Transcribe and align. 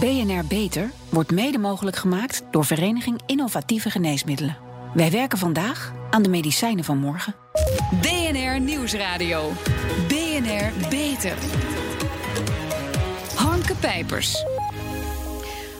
BNR 0.00 0.44
Beter 0.48 0.90
wordt 1.08 1.30
mede 1.30 1.58
mogelijk 1.58 1.96
gemaakt 1.96 2.42
door 2.50 2.64
Vereniging 2.64 3.20
Innovatieve 3.26 3.90
Geneesmiddelen. 3.90 4.56
Wij 4.94 5.10
werken 5.10 5.38
vandaag 5.38 5.92
aan 6.10 6.22
de 6.22 6.28
medicijnen 6.28 6.84
van 6.84 6.98
morgen. 6.98 7.34
BNR 8.00 8.60
Nieuwsradio. 8.60 9.52
BNR 10.08 10.88
Beter. 10.88 11.36
Hanke 13.34 13.74
Pijpers. 13.74 14.44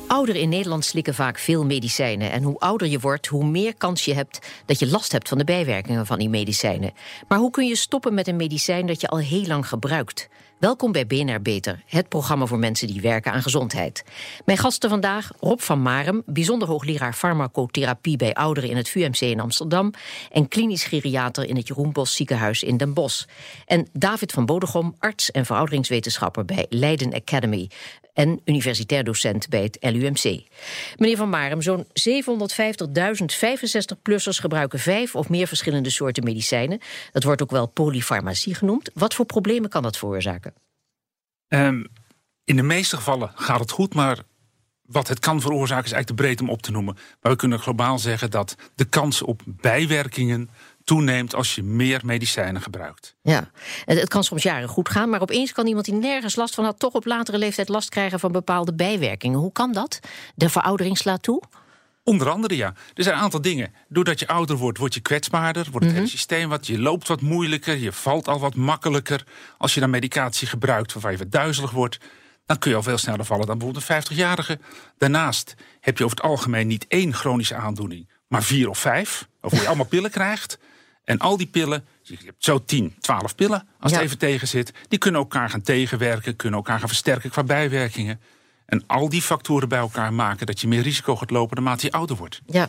Ouderen 0.06 0.40
in 0.40 0.48
Nederland 0.48 0.84
slikken 0.84 1.14
vaak 1.14 1.38
veel 1.38 1.64
medicijnen. 1.64 2.30
En 2.30 2.42
hoe 2.42 2.58
ouder 2.58 2.88
je 2.88 2.98
wordt, 2.98 3.26
hoe 3.26 3.44
meer 3.44 3.74
kans 3.74 4.04
je 4.04 4.14
hebt 4.14 4.48
dat 4.64 4.78
je 4.78 4.86
last 4.86 5.12
hebt 5.12 5.28
van 5.28 5.38
de 5.38 5.44
bijwerkingen 5.44 6.06
van 6.06 6.18
die 6.18 6.28
medicijnen. 6.28 6.92
Maar 7.28 7.38
hoe 7.38 7.50
kun 7.50 7.66
je 7.66 7.76
stoppen 7.76 8.14
met 8.14 8.28
een 8.28 8.36
medicijn 8.36 8.86
dat 8.86 9.00
je 9.00 9.08
al 9.08 9.18
heel 9.18 9.46
lang 9.46 9.68
gebruikt? 9.68 10.28
Welkom 10.58 10.92
bij 10.92 11.06
BNR 11.06 11.42
Beter, 11.42 11.82
het 11.86 12.08
programma 12.08 12.46
voor 12.46 12.58
mensen 12.58 12.86
die 12.86 13.00
werken 13.00 13.32
aan 13.32 13.42
gezondheid. 13.42 14.04
Mijn 14.44 14.58
gasten 14.58 14.90
vandaag 14.90 15.30
Rob 15.40 15.58
van 15.60 15.82
Marem, 15.82 16.22
bijzonder 16.26 16.68
hoogleraar 16.68 17.12
farmacotherapie 17.12 18.16
bij 18.16 18.34
ouderen 18.34 18.70
in 18.70 18.76
het 18.76 18.88
VUMC 18.88 19.20
in 19.20 19.40
Amsterdam 19.40 19.92
en 20.32 20.48
klinisch 20.48 20.84
geriater 20.84 21.44
in 21.48 21.56
het 21.56 21.68
Jeroen 21.68 21.92
Bos 21.92 22.14
ziekenhuis 22.14 22.62
in 22.62 22.76
Den 22.76 22.94
Bosch. 22.94 23.24
En 23.66 23.88
David 23.92 24.32
van 24.32 24.46
Bodegom, 24.46 24.94
arts 24.98 25.30
en 25.30 25.46
verouderingswetenschapper 25.46 26.44
bij 26.44 26.66
Leiden 26.68 27.14
Academy 27.14 27.68
en 28.18 28.40
universitair 28.44 29.04
docent 29.04 29.48
bij 29.48 29.62
het 29.62 29.78
LUMC. 29.80 30.42
Meneer 30.96 31.16
Van 31.16 31.28
Marem, 31.28 31.62
zo'n 31.62 31.84
750.000 31.84 31.90
65-plussers 33.34 34.40
gebruiken 34.40 34.78
vijf 34.78 35.14
of 35.14 35.28
meer 35.28 35.46
verschillende 35.46 35.90
soorten 35.90 36.24
medicijnen. 36.24 36.80
Dat 37.12 37.22
wordt 37.22 37.42
ook 37.42 37.50
wel 37.50 37.66
polyfarmacie 37.66 38.54
genoemd. 38.54 38.90
Wat 38.94 39.14
voor 39.14 39.26
problemen 39.26 39.70
kan 39.70 39.82
dat 39.82 39.96
veroorzaken? 39.96 40.47
Um, 41.48 41.86
in 42.44 42.56
de 42.56 42.62
meeste 42.62 42.96
gevallen 42.96 43.32
gaat 43.34 43.60
het 43.60 43.70
goed, 43.70 43.94
maar 43.94 44.18
wat 44.82 45.08
het 45.08 45.18
kan 45.18 45.40
veroorzaken 45.40 45.84
is 45.84 45.92
eigenlijk 45.92 46.20
te 46.20 46.26
breed 46.26 46.40
om 46.40 46.50
op 46.50 46.62
te 46.62 46.70
noemen. 46.70 46.96
Maar 47.20 47.32
we 47.32 47.38
kunnen 47.38 47.58
globaal 47.58 47.98
zeggen 47.98 48.30
dat 48.30 48.54
de 48.74 48.84
kans 48.84 49.22
op 49.22 49.42
bijwerkingen 49.46 50.50
toeneemt 50.84 51.34
als 51.34 51.54
je 51.54 51.62
meer 51.62 52.00
medicijnen 52.04 52.62
gebruikt. 52.62 53.16
Ja, 53.22 53.50
het 53.84 54.08
kan 54.08 54.24
soms 54.24 54.42
jaren 54.42 54.68
goed 54.68 54.88
gaan, 54.88 55.10
maar 55.10 55.20
opeens 55.20 55.52
kan 55.52 55.66
iemand 55.66 55.84
die 55.84 55.94
nergens 55.94 56.36
last 56.36 56.54
van 56.54 56.64
had, 56.64 56.78
toch 56.78 56.92
op 56.92 57.04
latere 57.04 57.38
leeftijd 57.38 57.68
last 57.68 57.88
krijgen 57.88 58.20
van 58.20 58.32
bepaalde 58.32 58.74
bijwerkingen. 58.74 59.38
Hoe 59.38 59.52
kan 59.52 59.72
dat? 59.72 60.00
De 60.34 60.48
veroudering 60.48 60.98
slaat 60.98 61.22
toe? 61.22 61.42
Onder 62.08 62.30
andere 62.30 62.56
ja. 62.56 62.74
Er 62.94 63.02
zijn 63.02 63.16
een 63.16 63.22
aantal 63.22 63.40
dingen. 63.40 63.74
Doordat 63.88 64.18
je 64.20 64.28
ouder 64.28 64.56
wordt, 64.56 64.78
word 64.78 64.94
je 64.94 65.00
kwetsbaarder. 65.00 65.66
Wordt 65.70 65.86
het 65.86 65.94
hele 65.94 66.08
systeem 66.08 66.48
wat. 66.48 66.66
Je 66.66 66.78
loopt 66.78 67.08
wat 67.08 67.20
moeilijker. 67.20 67.76
Je 67.76 67.92
valt 67.92 68.28
al 68.28 68.38
wat 68.38 68.54
makkelijker. 68.54 69.24
Als 69.58 69.74
je 69.74 69.80
dan 69.80 69.90
medicatie 69.90 70.46
gebruikt 70.46 70.92
waarvan 70.92 71.12
je 71.12 71.18
wat 71.18 71.30
duizelig 71.30 71.70
wordt. 71.70 71.98
dan 72.46 72.58
kun 72.58 72.70
je 72.70 72.76
al 72.76 72.82
veel 72.82 72.98
sneller 72.98 73.24
vallen 73.24 73.46
dan 73.46 73.58
bijvoorbeeld 73.58 73.88
een 73.88 74.02
50-jarige. 74.02 74.58
Daarnaast 74.98 75.54
heb 75.80 75.98
je 75.98 76.04
over 76.04 76.16
het 76.16 76.26
algemeen 76.26 76.66
niet 76.66 76.86
één 76.88 77.14
chronische 77.14 77.54
aandoening. 77.54 78.08
maar 78.28 78.42
vier 78.42 78.68
of 78.68 78.78
vijf. 78.78 79.28
Waarvoor 79.40 79.60
je 79.60 79.66
allemaal 79.72 79.86
pillen 79.86 80.10
krijgt. 80.10 80.58
En 81.04 81.18
al 81.18 81.36
die 81.36 81.46
pillen, 81.46 81.84
je 82.02 82.16
hebt 82.24 82.44
zo 82.44 82.64
10, 82.64 82.94
12 83.00 83.34
pillen 83.34 83.68
als 83.80 83.92
het 83.92 84.00
even 84.00 84.18
tegen 84.18 84.48
zit, 84.48 84.72
die 84.88 84.98
kunnen 84.98 85.20
elkaar 85.20 85.50
gaan 85.50 85.62
tegenwerken, 85.62 86.36
kunnen 86.36 86.58
elkaar 86.58 86.78
gaan 86.78 86.88
versterken 86.88 87.30
qua 87.30 87.44
bijwerkingen. 87.44 88.20
En 88.68 88.84
al 88.86 89.08
die 89.08 89.22
factoren 89.22 89.68
bij 89.68 89.78
elkaar 89.78 90.12
maken 90.12 90.46
dat 90.46 90.60
je 90.60 90.68
meer 90.68 90.82
risico 90.82 91.16
gaat 91.16 91.30
lopen 91.30 91.56
naarmate 91.56 91.86
je 91.86 91.92
ouder 91.92 92.16
wordt. 92.16 92.40
Ja. 92.46 92.68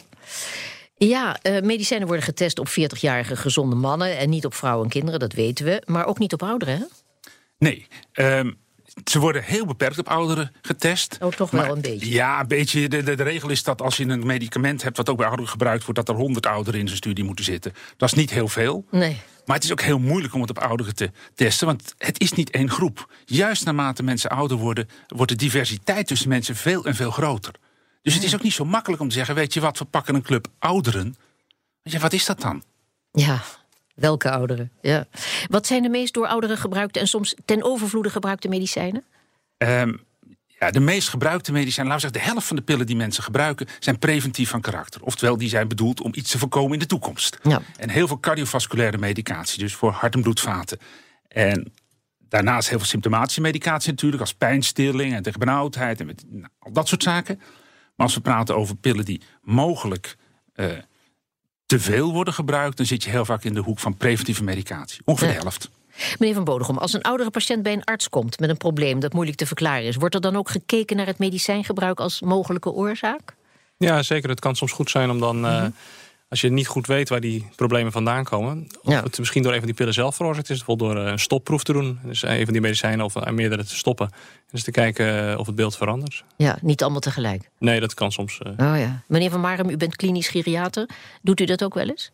Ja, 0.97 1.39
uh, 1.43 1.61
medicijnen 1.61 2.07
worden 2.07 2.25
getest 2.25 2.59
op 2.59 2.69
40-jarige 2.69 3.35
gezonde 3.35 3.75
mannen 3.75 4.17
en 4.17 4.29
niet 4.29 4.45
op 4.45 4.53
vrouwen 4.53 4.83
en 4.83 4.89
kinderen, 4.89 5.19
dat 5.19 5.33
weten 5.33 5.65
we, 5.65 5.83
maar 5.85 6.05
ook 6.05 6.19
niet 6.19 6.33
op 6.33 6.43
ouderen. 6.43 6.77
Hè? 6.77 6.85
Nee. 7.57 7.87
Um, 8.13 8.57
ze 9.05 9.19
worden 9.19 9.43
heel 9.43 9.65
beperkt 9.65 9.97
op 9.97 10.07
ouderen 10.07 10.51
getest. 10.61 11.17
Oh, 11.21 11.31
toch 11.31 11.51
wel 11.51 11.75
een 11.75 11.81
beetje? 11.81 12.09
Ja, 12.11 12.39
een 12.39 12.47
beetje. 12.47 12.87
De, 12.87 13.03
de, 13.03 13.15
de, 13.15 13.23
regel 13.23 13.49
is 13.49 13.63
dat 13.63 13.81
als 13.81 13.97
je 13.97 14.05
een 14.05 14.25
medicament 14.25 14.83
hebt... 14.83 14.97
wat 14.97 15.09
ook 15.09 15.17
bij 15.17 15.25
ouderen 15.25 15.51
gebruikt 15.51 15.83
wordt... 15.83 15.99
dat 15.99 16.09
er 16.09 16.15
100 16.15 16.45
ouderen 16.45 16.79
in 16.79 16.85
zijn 16.85 16.97
studie 16.97 17.23
moeten 17.23 17.45
zitten. 17.45 17.73
Dat 17.97 18.11
is 18.11 18.17
niet 18.17 18.29
heel 18.29 18.47
veel. 18.47 18.85
Nee. 18.91 19.21
Maar 19.49 19.57
het 19.57 19.67
is 19.67 19.73
ook 19.73 19.81
heel 19.81 19.99
moeilijk 19.99 20.33
om 20.33 20.41
het 20.41 20.49
op 20.49 20.59
ouderen 20.59 20.95
te 20.95 21.11
testen. 21.35 21.67
Want 21.67 21.95
het 21.97 22.19
is 22.19 22.31
niet 22.31 22.49
één 22.49 22.69
groep. 22.69 23.09
Juist 23.25 23.65
naarmate 23.65 24.03
mensen 24.03 24.29
ouder 24.29 24.57
worden... 24.57 24.89
wordt 25.07 25.31
de 25.31 25.37
diversiteit 25.37 26.07
tussen 26.07 26.29
mensen 26.29 26.55
veel 26.55 26.85
en 26.85 26.95
veel 26.95 27.11
groter. 27.11 27.53
Dus 28.01 28.13
het 28.13 28.23
is 28.23 28.35
ook 28.35 28.41
niet 28.41 28.53
zo 28.53 28.65
makkelijk 28.65 29.01
om 29.01 29.07
te 29.07 29.13
zeggen... 29.13 29.35
weet 29.35 29.53
je 29.53 29.59
wat, 29.59 29.77
we 29.77 29.85
pakken 29.85 30.15
een 30.15 30.21
club 30.21 30.47
ouderen. 30.59 31.15
Ja, 31.81 31.99
wat 31.99 32.13
is 32.13 32.25
dat 32.25 32.41
dan? 32.41 32.63
Ja, 33.11 33.41
Welke 33.95 34.31
ouderen? 34.31 34.71
Ja. 34.81 35.07
Wat 35.47 35.67
zijn 35.67 35.83
de 35.83 35.89
meest 35.89 36.13
door 36.13 36.27
ouderen 36.27 36.57
gebruikte 36.57 36.99
en 36.99 37.07
soms 37.07 37.35
ten 37.45 37.63
overvloede 37.63 38.09
gebruikte 38.09 38.47
medicijnen? 38.47 39.03
Ehm, 39.57 39.93
ja, 40.59 40.71
de 40.71 40.79
meest 40.79 41.09
gebruikte 41.09 41.51
medicijnen, 41.51 41.93
laten 41.93 42.07
we 42.07 42.13
zeggen, 42.13 42.27
de 42.27 42.33
helft 42.33 42.47
van 42.47 42.55
de 42.55 42.61
pillen 42.61 42.85
die 42.85 42.95
mensen 42.95 43.23
gebruiken, 43.23 43.67
zijn 43.79 43.99
preventief 43.99 44.49
van 44.49 44.61
karakter. 44.61 45.01
Oftewel, 45.03 45.37
die 45.37 45.49
zijn 45.49 45.67
bedoeld 45.67 46.01
om 46.01 46.11
iets 46.15 46.31
te 46.31 46.37
voorkomen 46.37 46.73
in 46.73 46.79
de 46.79 46.85
toekomst. 46.85 47.37
Ja. 47.43 47.61
En 47.77 47.89
heel 47.89 48.07
veel 48.07 48.19
cardiovasculaire 48.19 48.97
medicatie, 48.97 49.59
dus 49.59 49.75
voor 49.75 49.91
hart- 49.91 50.15
en 50.15 50.21
bloedvaten. 50.21 50.79
En 51.27 51.73
daarnaast 52.29 52.69
heel 52.69 52.77
veel 52.77 52.87
symptomatische 52.87 53.41
medicatie 53.41 53.89
natuurlijk, 53.89 54.21
als 54.21 54.33
pijnstilling 54.33 55.13
en 55.13 55.23
tegen 55.23 55.39
benauwdheid 55.39 55.99
en 55.99 56.05
met, 56.05 56.23
nou, 56.27 56.51
al 56.59 56.71
dat 56.71 56.87
soort 56.87 57.03
zaken. 57.03 57.37
Maar 57.95 58.07
als 58.07 58.15
we 58.15 58.21
praten 58.21 58.55
over 58.55 58.75
pillen 58.75 59.05
die 59.05 59.21
mogelijk 59.41 60.17
uh, 60.55 60.71
te 61.65 61.79
veel 61.79 62.13
worden 62.13 62.33
gebruikt, 62.33 62.77
dan 62.77 62.85
zit 62.85 63.03
je 63.03 63.09
heel 63.09 63.25
vaak 63.25 63.43
in 63.43 63.53
de 63.53 63.59
hoek 63.59 63.79
van 63.79 63.97
preventieve 63.97 64.43
medicatie. 64.43 65.01
Ongeveer 65.05 65.27
de 65.27 65.33
helft. 65.33 65.69
Meneer 66.19 66.35
Van 66.35 66.43
Bodegom, 66.43 66.77
als 66.77 66.93
een 66.93 67.01
oudere 67.01 67.29
patiënt 67.29 67.63
bij 67.63 67.73
een 67.73 67.83
arts 67.83 68.09
komt 68.09 68.39
met 68.39 68.49
een 68.49 68.57
probleem 68.57 68.99
dat 68.99 69.13
moeilijk 69.13 69.37
te 69.37 69.45
verklaren 69.45 69.83
is, 69.83 69.95
wordt 69.95 70.15
er 70.15 70.21
dan 70.21 70.35
ook 70.35 70.49
gekeken 70.49 70.97
naar 70.97 71.05
het 71.05 71.17
medicijngebruik 71.17 71.99
als 71.99 72.21
mogelijke 72.21 72.71
oorzaak? 72.71 73.35
Ja, 73.77 74.03
zeker. 74.03 74.29
Het 74.29 74.39
kan 74.39 74.55
soms 74.55 74.71
goed 74.71 74.89
zijn 74.89 75.09
om 75.09 75.19
dan. 75.19 75.45
Eh, 75.45 75.57
mhm 75.57 75.69
als 76.29 76.41
je 76.41 76.49
niet 76.49 76.67
goed 76.67 76.87
weet 76.87 77.09
waar 77.09 77.19
die 77.19 77.47
problemen 77.55 77.91
vandaan 77.91 78.23
komen, 78.23 78.67
of 78.81 79.01
het 79.01 79.19
misschien 79.19 79.43
door 79.43 79.51
een 79.51 79.57
van 79.57 79.67
die 79.67 79.75
pillen 79.75 79.93
zelf 79.93 80.15
veroorzaakt 80.15 80.49
is, 80.49 80.57
bijvoorbeeld 80.57 80.91
door 80.91 81.05
een 81.05 81.19
stopproef 81.19 81.63
te 81.63 81.73
doen, 81.73 81.99
dus 82.03 82.21
een 82.21 82.43
van 82.43 82.53
die 82.53 82.61
medicijnen 82.61 83.05
of 83.05 83.29
meerdere 83.31 83.65
te 83.65 83.75
stoppen, 83.75 84.07
en 84.11 84.47
dus 84.51 84.63
te 84.63 84.71
kijken 84.71 85.31
eh, 85.31 85.39
of 85.39 85.45
het 85.45 85.55
beeld 85.55 85.77
verandert. 85.77 86.23
Ja, 86.37 86.57
niet 86.61 86.81
allemaal 86.81 86.99
tegelijk. 86.99 87.49
Nee, 87.59 87.79
dat 87.79 87.93
kan 87.93 88.11
soms. 88.11 88.39
Uh... 88.43 88.69
Oh 88.69 88.79
ja. 88.79 89.03
Meneer 89.07 89.29
Van 89.29 89.39
Marem, 89.39 89.69
u 89.69 89.77
bent 89.77 89.95
klinisch 89.95 90.27
geriater. 90.27 90.89
Doet 91.21 91.39
u 91.39 91.45
dat 91.45 91.63
ook 91.63 91.73
wel 91.73 91.87
eens? 91.87 92.11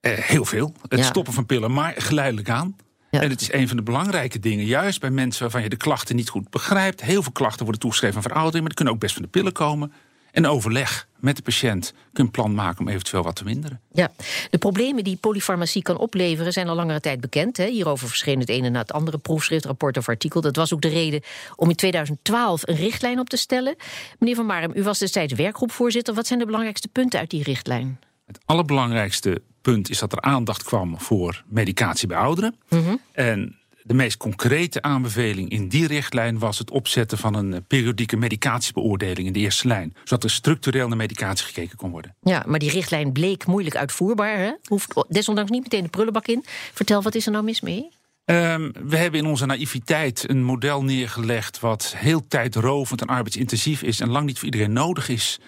Uh, 0.00 0.12
heel 0.12 0.44
veel. 0.44 0.72
Het 0.88 1.04
stoppen 1.04 1.32
van 1.32 1.46
pillen, 1.46 1.72
maar 1.72 1.94
geleidelijk 1.96 2.50
aan. 2.50 2.76
Ja. 3.10 3.20
En 3.20 3.30
het 3.30 3.40
is 3.40 3.52
een 3.52 3.68
van 3.68 3.76
de 3.76 3.82
belangrijke 3.82 4.38
dingen, 4.38 4.64
juist 4.64 5.00
bij 5.00 5.10
mensen 5.10 5.42
waarvan 5.42 5.62
je 5.62 5.68
de 5.68 5.76
klachten 5.76 6.16
niet 6.16 6.28
goed 6.28 6.50
begrijpt. 6.50 7.02
Heel 7.02 7.22
veel 7.22 7.32
klachten 7.32 7.62
worden 7.62 7.80
toegeschreven 7.80 8.16
aan 8.16 8.22
veroudering, 8.22 8.60
maar 8.60 8.68
die 8.68 8.76
kunnen 8.76 8.94
ook 8.94 9.00
best 9.00 9.14
van 9.14 9.22
de 9.22 9.28
pillen 9.28 9.52
komen. 9.52 9.92
En 10.32 10.46
overleg 10.46 11.08
met 11.16 11.36
de 11.36 11.42
patiënt 11.42 11.94
kun 12.12 12.24
een 12.24 12.30
plan 12.30 12.54
maken 12.54 12.80
om 12.80 12.88
eventueel 12.88 13.22
wat 13.22 13.36
te 13.36 13.44
minderen. 13.44 13.80
Ja, 13.92 14.10
de 14.50 14.58
problemen 14.58 15.04
die 15.04 15.16
polyfarmacie 15.16 15.82
kan 15.82 15.98
opleveren 15.98 16.52
zijn 16.52 16.68
al 16.68 16.74
langere 16.74 17.00
tijd 17.00 17.20
bekend. 17.20 17.56
Hè? 17.56 17.66
Hierover 17.66 18.08
verscheen 18.08 18.40
het 18.40 18.48
ene 18.48 18.68
na 18.68 18.78
het 18.78 18.92
andere 18.92 19.18
proefschrift, 19.18 19.64
rapport 19.64 19.96
of 19.96 20.08
artikel. 20.08 20.40
Dat 20.40 20.56
was 20.56 20.74
ook 20.74 20.80
de 20.80 20.88
reden 20.88 21.22
om 21.56 21.68
in 21.68 21.76
2012 21.76 22.68
een 22.68 22.76
richtlijn 22.76 23.18
op 23.18 23.28
te 23.28 23.36
stellen. 23.36 23.76
Meneer 24.18 24.36
Van 24.36 24.46
Marem, 24.46 24.72
u 24.74 24.82
was 24.82 24.98
destijds 24.98 25.32
werkgroepvoorzitter. 25.32 26.14
Wat 26.14 26.26
zijn 26.26 26.38
de 26.38 26.44
belangrijkste 26.44 26.88
punten 26.88 27.20
uit 27.20 27.30
die 27.30 27.42
richtlijn? 27.42 28.00
Het 28.26 28.38
allerbelangrijkste 28.44 29.42
punt 29.72 29.90
is 29.90 29.98
dat 29.98 30.12
er 30.12 30.20
aandacht 30.20 30.62
kwam 30.62 31.00
voor 31.00 31.44
medicatie 31.46 32.08
bij 32.08 32.16
ouderen. 32.16 32.54
Mhm. 32.68 32.96
En 33.12 33.56
de 33.82 33.94
meest 33.94 34.16
concrete 34.16 34.82
aanbeveling 34.82 35.50
in 35.50 35.68
die 35.68 35.86
richtlijn 35.86 36.38
was 36.38 36.58
het 36.58 36.70
opzetten 36.70 37.18
van 37.18 37.34
een 37.34 37.64
periodieke 37.66 38.16
medicatiebeoordeling 38.16 39.26
in 39.26 39.32
de 39.32 39.38
eerste 39.38 39.68
lijn. 39.68 39.94
Zodat 40.04 40.24
er 40.24 40.30
structureel 40.30 40.88
naar 40.88 40.96
medicatie 40.96 41.46
gekeken 41.46 41.76
kon 41.76 41.90
worden. 41.90 42.14
Ja, 42.22 42.44
maar 42.46 42.58
die 42.58 42.70
richtlijn 42.70 43.12
bleek 43.12 43.46
moeilijk 43.46 43.76
uitvoerbaar. 43.76 44.38
Hè? 44.38 44.52
Hoeft 44.64 45.04
desondanks 45.08 45.50
niet 45.50 45.62
meteen 45.62 45.82
de 45.82 45.88
prullenbak 45.88 46.26
in. 46.26 46.44
Vertel, 46.72 47.02
wat 47.02 47.14
is 47.14 47.26
er 47.26 47.32
nou 47.32 47.44
mis 47.44 47.60
mee? 47.60 47.88
Um, 48.24 48.72
we 48.84 48.96
hebben 48.96 49.20
in 49.20 49.26
onze 49.26 49.46
naïviteit 49.46 50.24
een 50.28 50.42
model 50.42 50.82
neergelegd 50.82 51.60
wat 51.60 51.94
heel 51.96 52.26
tijdrovend 52.28 53.00
en 53.00 53.06
arbeidsintensief 53.06 53.82
is 53.82 54.00
en 54.00 54.08
lang 54.08 54.26
niet 54.26 54.36
voor 54.36 54.44
iedereen 54.44 54.72
nodig 54.72 55.08
is. 55.08 55.40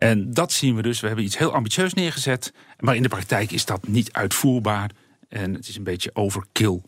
En 0.00 0.32
dat 0.32 0.52
zien 0.52 0.76
we 0.76 0.82
dus. 0.82 1.00
We 1.00 1.06
hebben 1.06 1.24
iets 1.24 1.38
heel 1.38 1.54
ambitieus 1.54 1.94
neergezet, 1.94 2.52
maar 2.78 2.96
in 2.96 3.02
de 3.02 3.08
praktijk 3.08 3.50
is 3.50 3.64
dat 3.64 3.88
niet 3.88 4.12
uitvoerbaar 4.12 4.90
en 5.28 5.54
het 5.54 5.68
is 5.68 5.76
een 5.76 5.84
beetje 5.84 6.10
overkill. 6.12 6.80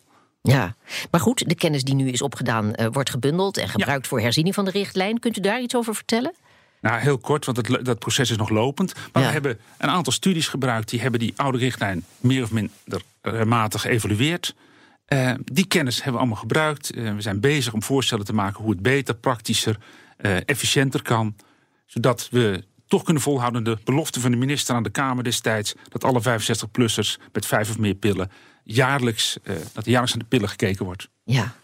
Ja, 0.42 0.74
maar 1.10 1.20
goed, 1.20 1.48
de 1.48 1.54
kennis 1.54 1.84
die 1.84 1.94
nu 1.94 2.08
is 2.08 2.22
opgedaan 2.22 2.72
uh, 2.76 2.86
wordt 2.92 3.10
gebundeld 3.10 3.56
en 3.56 3.68
gebruikt 3.68 4.06
voor 4.06 4.20
herziening 4.20 4.54
van 4.54 4.64
de 4.64 4.70
richtlijn. 4.70 5.18
Kunt 5.18 5.36
u 5.36 5.40
daar 5.40 5.60
iets 5.60 5.74
over 5.74 5.94
vertellen? 5.94 6.34
Nou, 6.80 7.00
heel 7.00 7.18
kort, 7.18 7.44
want 7.44 7.56
het, 7.56 7.84
dat 7.84 7.98
proces 7.98 8.30
is 8.30 8.36
nog 8.36 8.48
lopend. 8.48 8.92
Maar 9.12 9.22
we 9.22 9.28
hebben 9.28 9.58
een 9.78 9.90
aantal 9.90 10.12
studies 10.12 10.48
gebruikt 10.48 10.88
die 10.88 11.00
hebben 11.00 11.20
die 11.20 11.32
oude 11.36 11.58
richtlijn 11.58 12.04
meer 12.20 12.42
of 12.42 12.50
minder 12.50 13.02
uh, 13.22 13.42
matig 13.42 13.80
geëvalueerd. 13.80 14.54
Uh, 15.08 15.34
die 15.44 15.66
kennis 15.66 15.94
hebben 15.94 16.12
we 16.12 16.18
allemaal 16.18 16.36
gebruikt. 16.36 16.90
we 16.94 17.20
zijn 17.20 17.40
bezig 17.40 17.72
om 17.72 17.82
voorstellen 17.82 18.24
te 18.24 18.34
maken 18.34 18.62
hoe 18.62 18.70
het 18.70 18.82
beter, 18.82 19.14
praktischer, 19.14 19.76
efficiënter 20.44 21.02
kan. 21.02 21.36
Zodat 21.86 22.28
we 22.30 22.64
toch 22.92 23.02
kunnen 23.02 23.22
volhouden 23.22 23.64
de 23.64 23.78
belofte 23.84 24.20
van 24.20 24.30
de 24.30 24.36
minister 24.36 24.74
aan 24.74 24.82
de 24.82 24.90
Kamer 24.90 25.24
destijds... 25.24 25.74
dat 25.88 26.04
alle 26.04 26.22
65-plussers 26.22 27.22
met 27.32 27.46
vijf 27.46 27.70
of 27.70 27.78
meer 27.78 27.94
pillen 27.94 28.30
jaarlijks, 28.64 29.36
uh, 29.44 29.56
dat 29.72 29.84
jaarlijks 29.84 30.12
aan 30.12 30.18
de 30.18 30.24
pillen 30.24 30.48
gekeken 30.48 30.84
wordt. 30.84 31.08
Ja, 31.24 31.54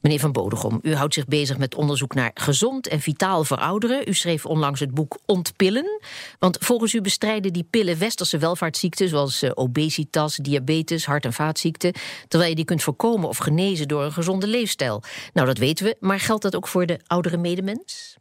Meneer 0.00 0.20
Van 0.20 0.32
Bodegom, 0.32 0.78
u 0.82 0.94
houdt 0.94 1.14
zich 1.14 1.26
bezig 1.26 1.58
met 1.58 1.74
onderzoek 1.74 2.14
naar 2.14 2.30
gezond 2.34 2.88
en 2.88 3.00
vitaal 3.00 3.44
verouderen. 3.44 4.08
U 4.08 4.14
schreef 4.14 4.46
onlangs 4.46 4.80
het 4.80 4.94
boek 4.94 5.18
Ontpillen. 5.26 6.00
Want 6.38 6.56
volgens 6.60 6.94
u 6.94 7.00
bestrijden 7.00 7.52
die 7.52 7.66
pillen 7.70 7.98
westerse 7.98 8.38
welvaartsziekten... 8.38 9.08
zoals 9.08 9.42
eh, 9.42 9.50
obesitas, 9.54 10.36
diabetes, 10.36 11.06
hart- 11.06 11.24
en 11.24 11.32
vaatziekten... 11.32 11.92
terwijl 12.28 12.50
je 12.50 12.56
die 12.56 12.64
kunt 12.64 12.82
voorkomen 12.82 13.28
of 13.28 13.36
genezen 13.36 13.88
door 13.88 14.04
een 14.04 14.12
gezonde 14.12 14.46
leefstijl. 14.46 15.02
Nou, 15.32 15.46
dat 15.46 15.58
weten 15.58 15.84
we, 15.84 15.96
maar 16.00 16.20
geldt 16.20 16.42
dat 16.42 16.56
ook 16.56 16.68
voor 16.68 16.86
de 16.86 17.00
oudere 17.06 17.36
medemens? 17.36 18.18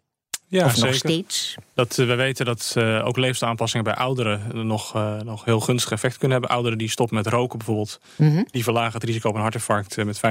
Ja, 0.50 0.66
of 0.66 0.72
zeker. 0.72 0.88
nog 0.88 0.96
steeds? 0.96 1.56
Dat, 1.74 1.98
uh, 1.98 2.08
we 2.08 2.16
weten 2.16 2.46
dat 2.46 2.74
uh, 2.78 3.06
ook 3.06 3.18
leefstijlaanpassingen 3.18 3.86
bij 3.86 3.96
ouderen 3.96 4.68
nog, 4.68 4.96
uh, 4.96 5.22
nog 5.22 5.46
heel 5.46 5.60
gunstig 5.60 5.92
effect 5.92 6.18
kunnen 6.18 6.38
hebben. 6.38 6.56
Ouderen 6.56 6.78
die 6.78 6.90
stoppen 6.90 7.16
met 7.16 7.28
roken 7.28 7.58
bijvoorbeeld, 7.58 8.00
mm 8.16 8.30
-hmm. 8.30 8.46
die 8.52 8.64
verlagen 8.64 8.94
het 8.94 9.04
risico 9.04 9.30
op 9.30 9.36
een 9.36 9.42
hartinfarct 9.42 10.06
met 10.06 10.18
50% 10.18 10.22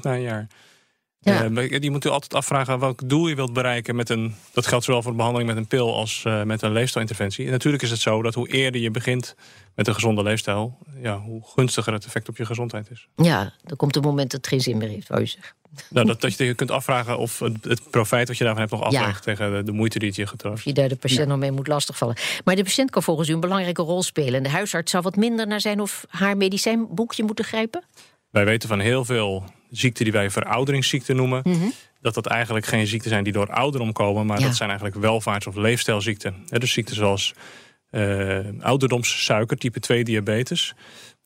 na 0.00 0.14
een 0.14 0.22
jaar. 0.22 0.46
Ja. 1.20 1.48
die 1.78 1.90
moet 1.90 2.04
u 2.04 2.08
altijd 2.08 2.34
afvragen 2.34 2.78
welk 2.78 3.08
doel 3.08 3.28
je 3.28 3.34
wilt 3.34 3.52
bereiken 3.52 3.96
met 3.96 4.08
een. 4.08 4.34
Dat 4.52 4.66
geldt 4.66 4.84
zowel 4.84 5.02
voor 5.02 5.10
de 5.10 5.16
behandeling 5.16 5.50
met 5.50 5.58
een 5.58 5.66
pil 5.66 5.94
als 5.94 6.22
met 6.44 6.62
een 6.62 6.72
leefstijlinterventie. 6.72 7.44
En 7.44 7.50
natuurlijk 7.50 7.82
is 7.82 7.90
het 7.90 8.00
zo 8.00 8.22
dat 8.22 8.34
hoe 8.34 8.48
eerder 8.48 8.80
je 8.80 8.90
begint 8.90 9.34
met 9.74 9.86
een 9.86 9.94
gezonde 9.94 10.22
leefstijl, 10.22 10.78
ja, 11.02 11.18
hoe 11.18 11.42
gunstiger 11.44 11.92
het 11.92 12.04
effect 12.04 12.28
op 12.28 12.36
je 12.36 12.46
gezondheid 12.46 12.90
is. 12.90 13.08
Ja, 13.16 13.52
dan 13.62 13.76
komt 13.76 13.94
het 13.94 14.04
moment 14.04 14.30
dat 14.30 14.40
het 14.40 14.50
geen 14.50 14.60
zin 14.60 14.76
meer 14.76 14.88
heeft, 14.88 15.08
wou 15.08 15.20
je 15.20 15.26
zeggen. 15.26 15.54
Nou, 15.90 16.06
dat, 16.06 16.20
dat 16.20 16.36
je 16.36 16.44
je 16.44 16.54
kunt 16.54 16.70
afvragen 16.70 17.18
of 17.18 17.38
het, 17.38 17.64
het 17.64 17.90
profijt 17.90 18.28
wat 18.28 18.38
je 18.38 18.44
daarvan 18.44 18.62
hebt 18.62 18.74
nog 18.74 18.82
afweegt 18.82 19.24
ja. 19.24 19.34
tegen 19.34 19.52
de, 19.52 19.62
de, 19.62 19.72
moeite 19.72 19.98
die 19.98 20.08
het 20.08 20.16
je 20.16 20.26
getroost. 20.26 20.56
Of 20.56 20.64
je 20.64 20.72
daar 20.72 20.88
de 20.88 20.96
patiënt 20.96 21.28
nog 21.28 21.38
mee 21.38 21.50
moet 21.52 21.66
lastigvallen. 21.66 22.16
Maar 22.44 22.56
de 22.56 22.62
patiënt 22.62 22.90
kan 22.90 23.02
volgens 23.02 23.28
u 23.28 23.32
een 23.32 23.40
belangrijke 23.40 23.82
rol 23.82 24.02
spelen. 24.02 24.34
En 24.34 24.42
de 24.42 24.48
huisarts 24.48 24.90
zou 24.90 25.02
wat 25.02 25.16
minder 25.16 25.46
naar 25.46 25.60
zijn 25.60 25.80
of 25.80 26.04
haar 26.08 26.36
medicijnboekje 26.36 27.22
moeten 27.24 27.44
grijpen? 27.44 27.84
Wij 28.30 28.44
weten 28.44 28.68
van 28.68 28.80
heel 28.80 29.04
veel 29.04 29.44
ziekten 29.70 30.04
die 30.04 30.12
wij 30.12 30.30
verouderingsziekten 30.30 31.16
noemen. 31.16 31.40
Mm 31.44 31.52
Mhm. 31.52 31.60
-hmm. 31.60 31.72
Dat 32.00 32.14
dat 32.14 32.26
eigenlijk 32.26 32.66
geen 32.66 32.86
ziekten 32.86 33.10
zijn 33.10 33.24
die 33.24 33.32
door 33.32 33.50
ouderdom 33.50 33.92
komen. 33.92 34.26
Maar 34.26 34.38
Ja. 34.40 34.46
dat 34.46 34.56
zijn 34.56 34.68
eigenlijk 34.68 35.00
welvaarts- 35.00 35.46
of 35.46 35.54
leefstijlziekten. 35.54 36.34
Dus 36.48 36.72
ziekten 36.72 36.94
zoals 36.94 37.34
uh, 37.90 38.38
ouderdomssuiker, 38.60 39.56
type 39.56 39.80
2 39.80 40.04
diabetes. 40.04 40.74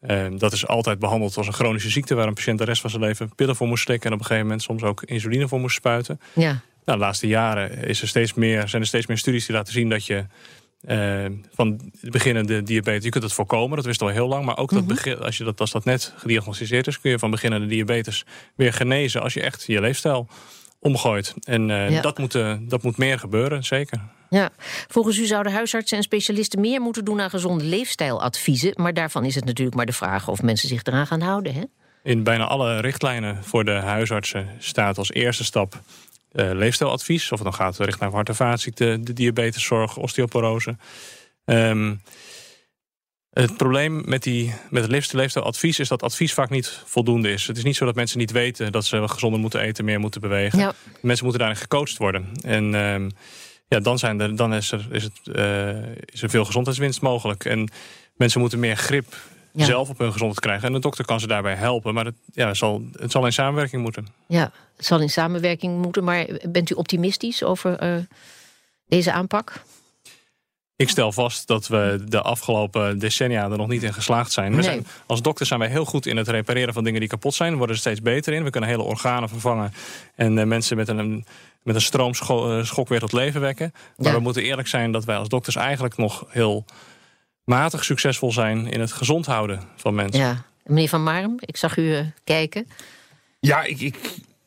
Uh, 0.01 0.27
dat 0.37 0.53
is 0.53 0.67
altijd 0.67 0.99
behandeld 0.99 1.37
als 1.37 1.47
een 1.47 1.53
chronische 1.53 1.91
ziekte... 1.91 2.15
waar 2.15 2.27
een 2.27 2.35
patiënt 2.35 2.59
de 2.59 2.65
rest 2.65 2.81
van 2.81 2.91
zijn 2.91 3.03
leven 3.03 3.35
pillen 3.35 3.57
voor 3.57 3.67
moest 3.67 3.83
slikken... 3.83 4.07
en 4.09 4.15
op 4.15 4.19
een 4.21 4.27
gegeven 4.27 4.47
moment 4.47 4.65
soms 4.65 4.83
ook 4.83 5.03
insuline 5.03 5.49
voor 5.49 5.61
moest 5.61 5.77
spuiten. 5.77 6.21
Ja. 6.35 6.61
Nou, 6.85 6.99
de 6.99 7.05
laatste 7.05 7.27
jaren 7.27 7.85
is 7.85 8.03
er 8.03 8.09
steeds 8.09 8.35
meer, 8.35 8.69
zijn 8.69 8.83
er 8.83 8.89
steeds 8.89 9.07
meer 9.07 9.19
studies 9.19 9.47
die 9.47 9.55
laten 9.55 9.73
zien 9.73 9.89
dat 9.89 10.07
je 10.07 10.25
uh, 10.89 11.25
van 11.55 11.93
beginnende 12.01 12.63
diabetes, 12.63 13.05
je 13.05 13.11
kunt 13.11 13.25
het 13.25 13.33
voorkomen, 13.33 13.77
dat 13.77 13.85
wist 13.85 14.03
al 14.03 14.09
heel 14.09 14.29
lang, 14.29 14.45
maar 14.45 14.57
ook 14.57 14.71
dat 14.71 14.87
begin, 14.87 15.19
als, 15.19 15.37
je 15.37 15.45
dat, 15.45 15.61
als 15.61 15.71
dat 15.71 15.85
net 15.85 16.13
gediagnosticeerd 16.17 16.87
is, 16.87 17.01
kun 17.01 17.11
je 17.11 17.19
van 17.19 17.31
beginnende 17.31 17.67
diabetes 17.67 18.25
weer 18.55 18.73
genezen 18.73 19.23
als 19.23 19.35
je 19.35 19.41
echt 19.41 19.65
je 19.67 19.81
leefstijl 19.81 20.29
omgooit. 20.79 21.35
En 21.43 21.69
uh, 21.69 21.91
Ja. 21.91 22.01
dat, 22.01 22.19
moet, 22.19 22.35
uh, 22.35 22.55
dat 22.61 22.83
moet 22.83 22.97
meer 22.97 23.19
gebeuren, 23.19 23.65
zeker. 23.65 24.01
Ja, 24.31 24.51
volgens 24.89 25.19
u 25.19 25.27
zouden 25.27 25.53
huisartsen 25.53 25.97
en 25.97 26.03
specialisten 26.03 26.61
meer 26.61 26.81
moeten 26.81 27.05
doen 27.05 27.21
aan 27.21 27.31
gezonde 27.31 27.65
leefstijladviezen. 27.65 28.73
Maar 28.77 28.95
daarvan 28.95 29.25
is 29.25 29.35
het 29.35 29.45
natuurlijk 29.45 29.77
maar 29.77 29.87
de 29.87 29.93
vraag 29.93 30.29
of 30.29 30.43
mensen 30.43 30.69
zich 30.69 30.83
eraan 30.83 31.07
gaan 31.07 31.21
houden. 31.21 31.55
Hè? 31.55 31.63
In 32.03 32.23
bijna 32.23 32.45
alle 32.45 32.81
richtlijnen 32.81 33.45
voor 33.45 33.65
de 33.65 33.71
huisartsen 33.71 34.49
staat 34.59 34.99
als 34.99 35.13
eerste 35.13 35.45
stap 35.45 35.81
uh, 36.33 36.51
leefstijladvies. 36.53 37.33
Of 37.33 37.39
het 37.39 37.49
dan 37.49 37.55
gaat 37.55 37.79
richting 37.79 38.13
hart- 38.13 38.29
en 38.29 38.35
vaatziekten, 38.35 39.05
de 39.05 39.13
diabeteszorg, 39.13 39.97
osteoporose. 39.97 40.77
Um, 41.45 42.03
het 43.43 43.57
probleem 43.57 44.03
met, 44.05 44.23
die, 44.23 44.55
met 44.71 44.83
het 44.83 44.91
leefstijl, 44.91 45.23
leefstijladvies 45.23 45.79
is 45.79 45.89
dat 45.89 46.03
advies 46.03 46.35
vaak 46.35 46.51
niet 46.51 46.83
voldoende 46.85 47.33
is. 47.33 47.47
Het 47.47 47.57
is 47.57 47.65
niet 47.65 47.77
zo 47.77 47.85
dat 47.85 47.95
mensen 47.95 48.19
niet 48.19 48.31
weten 48.31 48.73
dat 48.73 48.85
ze 48.85 49.09
gezonder 49.09 49.41
moeten 49.41 49.61
eten, 49.61 49.85
meer 49.85 50.01
moeten 50.01 50.21
bewegen. 50.21 50.59
Ja. 50.59 50.73
Mensen 51.01 51.25
moeten 51.25 51.43
daarin 51.43 51.61
gecoacht 51.61 51.97
worden. 51.97 52.29
En 52.43 52.75
um, 52.75 53.11
ja, 53.69 53.81
dan, 53.81 53.99
zijn 53.99 54.21
er, 54.21 54.37
dan 54.37 54.55
is, 54.55 54.73
er, 54.73 54.87
is, 54.91 55.03
het, 55.03 55.21
uh, 55.25 55.97
is 56.05 56.23
er 56.23 56.31
veel 56.31 56.45
gezondheidswinst 56.45 57.01
mogelijk. 57.01 57.45
En 57.45 57.71
mensen 58.17 58.41
moeten 58.41 58.59
meer 58.59 58.77
grip 58.77 59.17
ja. 59.53 59.65
zelf 59.65 59.89
op 59.89 59.99
hun 59.99 60.13
gezondheid 60.13 60.41
krijgen. 60.41 60.67
En 60.67 60.73
de 60.73 60.79
dokter 60.79 61.05
kan 61.05 61.21
ze 61.21 61.27
daarbij 61.27 61.55
helpen. 61.55 61.95
Maar 61.95 62.05
het, 62.05 62.17
ja, 62.33 62.47
het, 62.47 62.57
zal, 62.57 62.83
het 62.93 63.11
zal 63.11 63.25
in 63.25 63.33
samenwerking 63.33 63.83
moeten. 63.83 64.07
Ja, 64.27 64.53
het 64.77 64.87
zal 64.87 65.01
in 65.01 65.11
samenwerking 65.11 65.83
moeten. 65.83 66.05
Maar 66.05 66.27
bent 66.49 66.71
u 66.71 66.75
optimistisch 66.75 67.43
over 67.43 67.83
uh, 67.83 68.03
deze 68.87 69.13
aanpak? 69.13 69.63
Ik 70.79 70.89
stel 70.89 71.13
vast 71.13 71.47
dat 71.47 71.67
we 71.69 72.05
de 72.09 72.23
afgelopen 72.23 72.99
decennia 72.99 73.51
er 73.51 73.57
nog 73.57 73.69
niet 73.69 73.83
in 73.83 73.95
geslaagd 73.95 74.33
zijn. 74.33 74.51
We 74.51 74.55
Nee. 74.57 74.65
zijn 74.65 74.87
als 75.07 75.23
dokter 75.23 75.47
zijn 75.47 75.59
wij 75.61 75.69
heel 75.69 75.85
goed 75.85 76.07
in 76.07 76.17
het 76.17 76.29
repareren 76.29 76.75
van 76.75 76.85
dingen 76.85 77.01
die 77.01 77.09
kapot 77.09 77.35
zijn. 77.35 77.51
We 77.51 77.57
worden 77.57 77.75
er 77.75 77.81
steeds 77.81 78.03
beter 78.03 78.33
in. 78.33 78.45
We 78.45 78.51
kunnen 78.51 78.69
hele 78.71 78.83
organen 78.83 79.29
vervangen. 79.29 79.73
En 80.15 80.37
uh, 80.37 80.45
mensen 80.45 80.77
met 80.77 80.89
een, 80.89 81.25
met 81.63 81.75
een 81.75 81.81
stroomschok 81.81 82.89
weer 82.89 83.01
tot 83.01 83.13
leven 83.13 83.41
wekken. 83.41 83.73
Maar 83.97 84.07
Ja. 84.09 84.15
we 84.15 84.21
moeten 84.21 84.43
eerlijk 84.43 84.69
zijn 84.69 84.93
dat 84.93 85.05
wij 85.05 85.17
als 85.17 85.29
dokters 85.29 85.57
eigenlijk 85.57 85.97
nog 85.97 86.25
heel 86.29 86.65
matig 87.45 87.85
succesvol 87.85 88.33
zijn 88.33 88.67
in 88.67 88.81
het 88.81 88.93
gezond 88.93 89.27
houden 89.27 89.63
van 89.77 89.95
mensen. 89.95 90.21
Ja. 90.21 90.45
Meneer 90.65 90.89
Van 90.89 91.03
Marem, 91.03 91.35
ik 91.41 91.57
zag 91.57 91.77
u 91.77 91.83
uh, 91.83 92.01
kijken. 92.25 92.69
Ja, 93.41 93.63
ik, 93.65 93.81
ik 93.81 93.97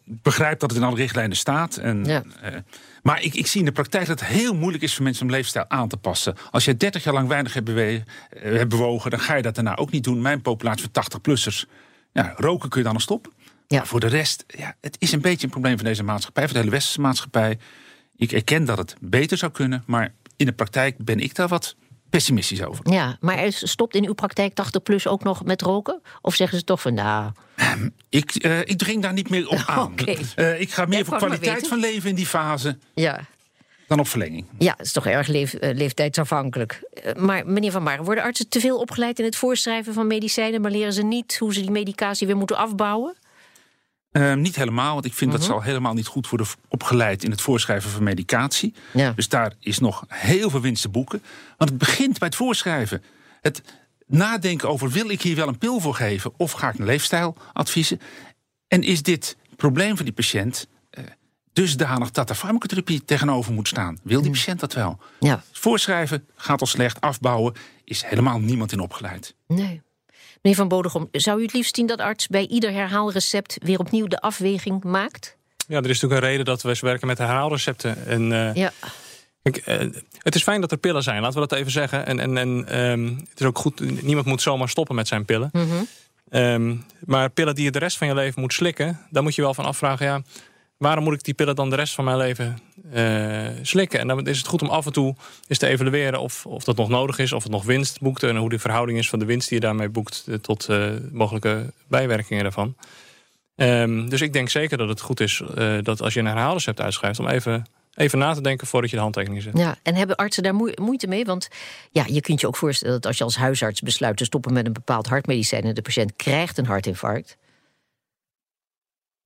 begrijp 0.06 0.60
dat 0.60 0.69
het 0.69 0.80
in 0.80 0.86
alle 0.86 0.95
richtlijnen 0.95 1.38
staat. 1.38 1.78
En, 1.78 2.06
Ja. 2.06 2.24
eh, 2.42 2.56
maar 3.01 3.21
ik, 3.21 3.33
ik 3.33 3.48
zie 3.48 3.59
in 3.59 3.65
de 3.65 3.71
praktijk 3.71 4.07
dat 4.07 4.19
het 4.19 4.30
heel 4.30 4.56
moeilijk 4.56 4.83
is 4.83 4.94
voor 4.94 5.03
mensen 5.03 5.25
om 5.25 5.31
leefstijl 5.31 5.65
aan 5.68 5.88
te 5.88 5.98
passen. 5.98 6.36
Als 6.51 6.65
je 6.65 6.77
30 6.77 7.03
jaar 7.03 7.13
lang 7.13 7.27
weinig 7.27 7.53
hebt, 7.53 7.65
bewe- 7.65 8.03
eh, 8.30 8.56
hebt 8.56 8.69
bewogen, 8.69 9.12
dan 9.12 9.19
ga 9.19 9.36
je 9.36 9.42
dat 9.42 9.56
daarna 9.56 9.75
ook 9.75 9.92
niet 9.92 10.03
doen. 10.03 10.21
Mijn 10.21 10.42
populatie 10.42 10.81
van 10.92 10.92
80-plussers, 10.92 11.65
ja, 12.12 12.33
roken 12.38 12.69
kun 12.69 12.77
je 12.80 12.86
dan 12.86 12.94
nog 12.94 13.01
stoppen. 13.01 13.31
Ja. 13.68 13.77
Maar 13.77 13.88
voor 13.88 14.00
de 14.00 14.07
rest, 14.07 14.44
ja, 14.48 14.75
het 14.81 14.95
is 15.00 15.12
een 15.12 15.21
beetje 15.21 15.45
een 15.45 15.51
probleem 15.51 15.75
van 15.75 15.86
deze 15.86 16.03
maatschappij, 16.03 16.44
van 16.44 16.53
de 16.53 16.59
hele 16.59 16.71
westerse 16.71 17.01
maatschappij. 17.01 17.57
Ik 18.15 18.31
erken 18.31 18.65
dat 18.65 18.77
het 18.77 18.95
beter 19.00 19.38
zou 19.38 19.51
kunnen, 19.51 19.83
maar 19.86 20.13
in 20.36 20.45
de 20.45 20.51
praktijk 20.54 20.97
ben 20.97 21.19
ik 21.19 21.36
daar 21.36 21.47
wat 21.47 21.75
pessimistisch 22.11 22.63
over. 22.63 22.91
Ja, 22.91 23.17
maar 23.19 23.37
er 23.37 23.53
stopt 23.53 23.95
in 23.95 24.05
uw 24.05 24.13
praktijk 24.13 24.53
80 24.53 24.83
plus 24.83 25.07
ook 25.07 25.23
nog 25.23 25.43
met 25.43 25.61
roken? 25.61 26.01
Of 26.21 26.35
zeggen 26.35 26.57
ze 26.57 26.63
toch 26.63 26.81
van 26.81 26.93
nou, 26.93 27.31
Ik, 28.09 28.35
eh, 28.35 28.59
ik 28.59 28.77
dring 28.77 29.01
daar 29.01 29.13
niet 29.13 29.29
meer 29.29 29.47
op 29.47 29.63
aan. 29.67 29.95
Eh, 30.35 30.61
ik 30.61 30.71
ga 30.71 30.85
meer 30.85 30.97
Dat 30.97 31.07
voor 31.07 31.17
kwaliteit 31.17 31.67
van 31.67 31.79
leven 31.79 32.09
in 32.09 32.15
die 32.15 32.25
fase 32.25 32.77
ja. 32.93 33.19
dan 33.87 33.99
op 33.99 34.07
verlenging. 34.07 34.45
Ja, 34.57 34.73
het 34.77 34.85
is 34.85 34.91
toch 34.91 35.05
erg 35.05 35.27
leef, 35.27 35.53
eh, 35.53 35.75
leeftijdsafhankelijk. 35.75 36.83
Maar 37.17 37.45
meneer 37.45 37.71
Van 37.71 37.83
Maren, 37.83 38.05
worden 38.05 38.23
artsen 38.23 38.49
te 38.49 38.59
veel 38.59 38.77
opgeleid 38.77 39.19
in 39.19 39.25
het 39.25 39.35
voorschrijven 39.35 39.93
van 39.93 40.07
medicijnen, 40.07 40.61
maar 40.61 40.71
leren 40.71 40.93
ze 40.93 41.03
niet 41.03 41.37
hoe 41.37 41.53
ze 41.53 41.61
die 41.61 41.71
medicatie 41.71 42.27
weer 42.27 42.37
moeten 42.37 42.57
afbouwen? 42.57 43.15
Uh, 44.11 44.33
niet 44.33 44.55
helemaal, 44.55 44.93
want 44.93 45.05
ik 45.05 45.13
vind 45.13 45.31
dat 45.31 45.43
ze 45.43 45.53
al 45.53 45.61
helemaal 45.61 45.93
niet 45.93 46.07
goed 46.07 46.29
worden 46.29 46.47
opgeleid 46.67 47.23
in 47.23 47.31
het 47.31 47.41
voorschrijven 47.41 47.89
van 47.89 48.03
medicatie. 48.03 48.73
Ja. 48.93 49.11
Dus 49.11 49.29
daar 49.29 49.53
is 49.59 49.80
nog 49.80 50.06
heel 50.07 50.49
veel 50.49 50.61
winst 50.61 50.81
te 50.81 50.89
boeken. 50.89 51.23
Want 51.57 51.69
het 51.69 51.80
begint 51.80 52.19
bij 52.19 52.27
het 52.27 52.37
voorschrijven. 52.37 53.03
Het 53.41 53.61
nadenken 54.07 54.69
over 54.69 54.89
wil 54.89 55.09
ik 55.09 55.21
hier 55.21 55.35
wel 55.35 55.47
een 55.47 55.57
pil 55.57 55.80
voor 55.80 55.95
geven 55.95 56.31
of 56.37 56.51
ga 56.51 56.69
ik 56.69 56.80
een 56.80 56.85
leefstijladviezen? 56.85 57.99
En 58.68 58.83
is 58.83 59.03
dit 59.03 59.37
probleem 59.56 59.95
van 59.95 60.06
die 60.06 60.13
patiënt 60.13 60.68
uh, 60.91 61.03
dusdanig 61.53 62.11
dat 62.11 62.30
er 62.30 62.35
farmacotherapie 62.35 63.06
tegenover 63.06 63.53
moet 63.53 63.68
staan? 63.68 63.97
Wil 64.03 64.21
die 64.21 64.31
patiënt 64.31 64.59
dat 64.59 64.73
wel? 64.73 64.99
Ja, 65.19 65.44
Voorschrijven 65.51 66.25
gaat 66.35 66.61
al 66.61 66.68
slecht, 66.68 67.01
afbouwen 67.01 67.53
is 67.83 68.03
helemaal 68.03 68.39
niemand 68.39 68.71
in 68.71 68.80
opgeleid. 68.80 69.35
nee. 69.47 69.81
Meneer 70.42 70.60
Van 70.60 70.68
Bodegom, 70.68 71.07
zou 71.12 71.40
u 71.40 71.44
het 71.44 71.54
liefst 71.54 71.76
zien 71.76 71.86
dat 71.86 72.00
arts 72.00 72.28
bij 72.28 72.48
ieder 72.48 72.71
herhaalrecept 72.71 73.57
weer 73.64 73.80
opnieuw 73.80 74.07
de 74.07 74.19
afweging 74.19 74.83
maakt? 74.83 75.38
Ja, 75.68 75.78
er 75.78 75.90
is 75.90 76.02
natuurlijk 76.02 76.21
een 76.21 76.28
reden 76.28 76.45
dat 76.45 76.62
we 76.62 76.78
werken 76.81 77.07
met 77.07 77.18
herhaalrecepten. 77.18 78.06
En, 78.06 78.31
uh, 78.31 78.54
Ja, 78.54 78.71
Kijk, 79.42 79.68
uh, 79.68 80.00
het 80.18 80.36
is 80.36 80.44
fijn 80.44 80.62
dat 80.62 80.71
er 80.71 80.78
pillen 80.78 81.04
zijn, 81.04 81.21
laten 81.21 81.42
we 81.42 81.48
dat 81.48 81.57
even 81.57 81.71
zeggen. 81.71 82.06
En, 82.06 82.19
en, 82.19 82.38
en 82.38 82.80
um, 82.80 83.18
het 83.30 83.40
is 83.40 83.45
ook 83.45 83.57
goed, 83.57 84.04
niemand 84.04 84.26
moet 84.26 84.42
zomaar 84.42 84.69
stoppen 84.69 84.95
met 84.95 85.07
zijn 85.07 85.26
pillen. 85.26 85.50
Mhm. 85.52 85.83
Um, 86.30 86.86
maar 87.06 87.30
pillen 87.30 87.56
die 87.56 87.64
je 87.64 87.71
de 87.71 87.80
rest 87.80 87.98
van 87.98 88.07
je 88.07 88.14
leven 88.14 88.42
moet 88.42 88.54
slikken, 88.54 89.00
daar 89.10 89.24
moet 89.24 89.36
je 89.36 89.42
wel 89.42 89.54
van 89.54 89.66
afvragen, 89.66 90.06
ja, 90.06 90.21
waarom 90.81 91.04
moet 91.04 91.14
ik 91.14 91.23
die 91.23 91.33
pillen 91.33 91.56
dan 91.56 91.69
de 91.69 91.76
rest 91.76 91.94
van 91.94 92.04
mijn 92.04 92.18
leven 92.18 92.59
uh, 92.94 93.47
slikken? 93.61 94.00
En 94.00 94.07
dan 94.07 94.28
is 94.28 94.38
het 94.38 94.47
goed 94.47 94.61
om 94.61 94.69
af 94.69 94.85
en 94.85 94.94
toe 94.94 95.16
eens 95.47 95.57
te 95.57 95.68
evalueren 95.68 96.19
of, 96.19 96.45
of 96.45 96.64
dat 96.64 96.76
nog 96.76 96.90
nodig 96.90 97.19
is, 97.19 97.33
of 97.33 97.44
het 97.44 97.52
nog 97.52 97.64
winst 97.64 98.00
boekt 98.00 98.23
en 98.23 98.35
hoe 98.35 98.50
de 98.50 98.59
verhouding 98.59 98.97
is 98.97 99.09
van 99.09 99.19
de 99.19 99.26
winst 99.26 99.50
die 99.50 99.59
je 99.59 99.66
daarmee 99.66 99.90
boekt 99.90 100.23
uh, 100.28 100.35
tot 100.35 100.69
uh, 100.69 100.90
mogelijke 101.11 101.73
bijwerkingen 101.88 102.44
daarvan. 102.44 102.76
Um, 103.56 104.09
dus 104.09 104.21
ik 104.21 104.33
denk 104.33 104.50
zeker 104.50 104.78
dat 104.78 104.90
het 104.90 105.02
goed 105.02 105.19
is 105.19 105.42
uh, 105.57 105.78
dat 105.81 106.02
als 106.02 106.14
je 106.14 106.19
een 106.19 106.26
herhaalrecept 106.26 106.81
uitschrijft, 106.81 107.19
om 107.19 107.28
even 107.28 107.66
even 107.94 108.19
na 108.19 108.33
te 108.33 108.42
denken 108.42 108.68
voordat 108.68 108.90
je 108.90 108.95
de 108.95 109.02
handtekening 109.02 109.42
zet. 109.42 109.57
Ja, 109.57 109.76
en 109.83 109.95
hebben 109.95 110.16
artsen 110.16 110.44
daar 110.44 110.56
moeite 110.76 111.07
mee? 111.07 111.26
Want 111.26 111.47
ja, 111.92 112.06
je 112.07 112.21
kunt 112.21 112.42
je 112.42 112.47
ook 112.47 112.56
voorstellen 112.56 112.94
dat 112.94 113.06
als 113.06 113.18
je 113.18 113.23
als 113.23 113.35
huisarts 113.35 113.81
besluit 113.81 114.18
te 114.18 114.26
stoppen 114.26 114.54
met 114.54 114.66
een 114.66 114.73
bepaald 114.73 115.07
hartmedicijn 115.07 115.64
en 115.64 115.73
de 115.73 115.81
patiënt 115.81 116.16
krijgt 116.16 116.57
een 116.57 116.66
hartinfarct. 116.66 117.38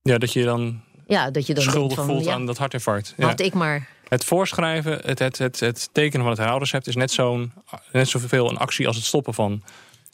Ja, 0.02 0.18
dat 0.18 0.32
je 0.32 0.44
dan, 0.44 0.82
ja, 1.06 1.30
dat 1.30 1.46
je 1.46 1.54
dan 1.54 1.64
schuldig 1.64 1.96
van, 1.96 2.06
voelt 2.06 2.24
ja, 2.24 2.32
aan 2.32 2.46
dat 2.46 2.58
hartinfarct. 2.58 3.14
Had 3.18 3.40
ik 3.40 3.54
maar. 3.54 3.88
Het 4.08 4.24
voorschrijven, 4.24 5.00
het, 5.04 5.18
het, 5.18 5.38
het, 5.38 5.60
het 5.60 5.88
tekenen 5.92 6.20
van 6.20 6.30
het 6.30 6.38
herhaalrecept 6.38 6.86
is 6.86 6.96
net, 6.96 7.10
zo'n, 7.10 7.52
net 7.92 8.08
zoveel 8.08 8.50
een 8.50 8.56
actie 8.56 8.86
als 8.86 8.96
het 8.96 9.04
stoppen 9.04 9.34
van 9.34 9.62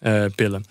uh, 0.00 0.24
pillen. 0.34 0.64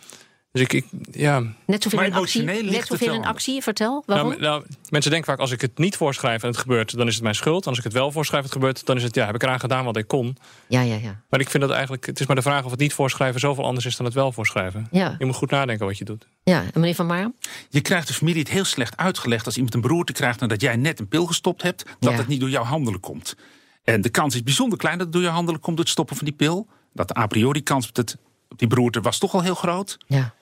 Dus 0.51 0.61
ik, 0.61 0.73
ik 0.73 0.85
ja. 1.11 1.43
Net 1.65 1.83
zoveel 1.83 1.99
Maar 1.99 2.07
in 2.07 2.13
actie. 2.13 2.43
Net 2.43 2.85
zoveel 2.87 3.13
in 3.13 3.25
actie, 3.25 3.61
vertel. 3.61 4.03
Waarom? 4.05 4.29
Nou, 4.29 4.41
nou, 4.41 4.63
mensen 4.89 5.11
denken 5.11 5.29
vaak 5.29 5.39
als 5.39 5.51
ik 5.51 5.61
het 5.61 5.77
niet 5.77 5.95
voorschrijf 5.95 6.41
en 6.41 6.47
het 6.49 6.57
gebeurt, 6.57 6.97
dan 6.97 7.07
is 7.07 7.13
het 7.13 7.23
mijn 7.23 7.35
schuld. 7.35 7.63
En 7.63 7.69
als 7.69 7.77
ik 7.77 7.83
het 7.83 7.93
wel 7.93 8.11
voorschrijf 8.11 8.43
en 8.43 8.49
het 8.49 8.57
gebeurt, 8.57 8.85
dan 8.85 8.97
is 8.97 9.03
het 9.03 9.15
ja, 9.15 9.25
heb 9.25 9.35
ik 9.35 9.43
eraan 9.43 9.59
gedaan 9.59 9.85
wat 9.85 9.97
ik 9.97 10.07
kon. 10.07 10.37
ja, 10.67 10.81
ja, 10.81 10.95
ja. 10.95 11.21
Maar 11.29 11.39
ik 11.39 11.49
vind 11.49 11.63
dat 11.63 11.71
eigenlijk, 11.71 12.05
het 12.05 12.19
is 12.19 12.25
maar 12.25 12.35
de 12.35 12.41
vraag 12.41 12.63
of 12.65 12.71
het 12.71 12.79
niet 12.79 12.93
voorschrijven 12.93 13.39
zoveel 13.39 13.65
anders 13.65 13.85
is 13.85 13.95
dan 13.95 14.05
het 14.05 14.15
wel 14.15 14.31
voorschrijven. 14.31 14.87
Ja, 14.91 15.15
Je 15.19 15.25
moet 15.25 15.35
goed 15.35 15.49
nadenken 15.51 15.85
wat 15.85 15.97
je 15.97 16.05
doet. 16.05 16.27
ja. 16.43 16.61
En 16.61 16.79
meneer 16.79 16.95
Van 16.95 17.05
Maarm? 17.05 17.35
Je 17.69 17.81
krijgt 17.81 18.07
de 18.07 18.13
familie 18.13 18.39
het 18.41 18.49
heel 18.51 18.65
slecht 18.65 18.97
uitgelegd 18.97 19.45
als 19.45 19.55
iemand 19.55 19.73
een 19.73 19.81
beroerte 19.81 20.13
krijgt 20.13 20.39
nadat 20.39 20.61
jij 20.61 20.75
net 20.75 20.99
een 20.99 21.07
pil 21.07 21.25
gestopt 21.25 21.61
hebt, 21.61 21.83
dat 21.99 22.11
Ja. 22.11 22.17
het 22.17 22.27
niet 22.27 22.39
door 22.39 22.49
jouw 22.49 22.63
handelen 22.63 22.99
komt. 22.99 23.35
En 23.83 24.01
de 24.01 24.09
kans 24.09 24.35
is 24.35 24.43
bijzonder 24.43 24.77
klein 24.77 24.97
dat 24.97 25.05
het 25.05 25.15
door 25.15 25.23
jouw 25.25 25.33
handelen 25.33 25.59
komt 25.61 25.75
door 25.75 25.85
het 25.85 25.93
stoppen 25.93 26.15
van 26.15 26.25
die 26.25 26.35
pil. 26.35 26.67
Dat 26.93 27.07
de 27.07 27.17
a 27.17 27.25
priori 27.27 27.63
kans 27.63 27.87
op, 27.89 27.95
het, 27.95 28.17
op 28.49 28.59
die 28.59 28.67
beroerte 28.67 29.01
was 29.01 29.17
toch 29.17 29.33
al 29.33 29.41
heel 29.41 29.55
groot. 29.55 29.97
Ja. 30.07 30.33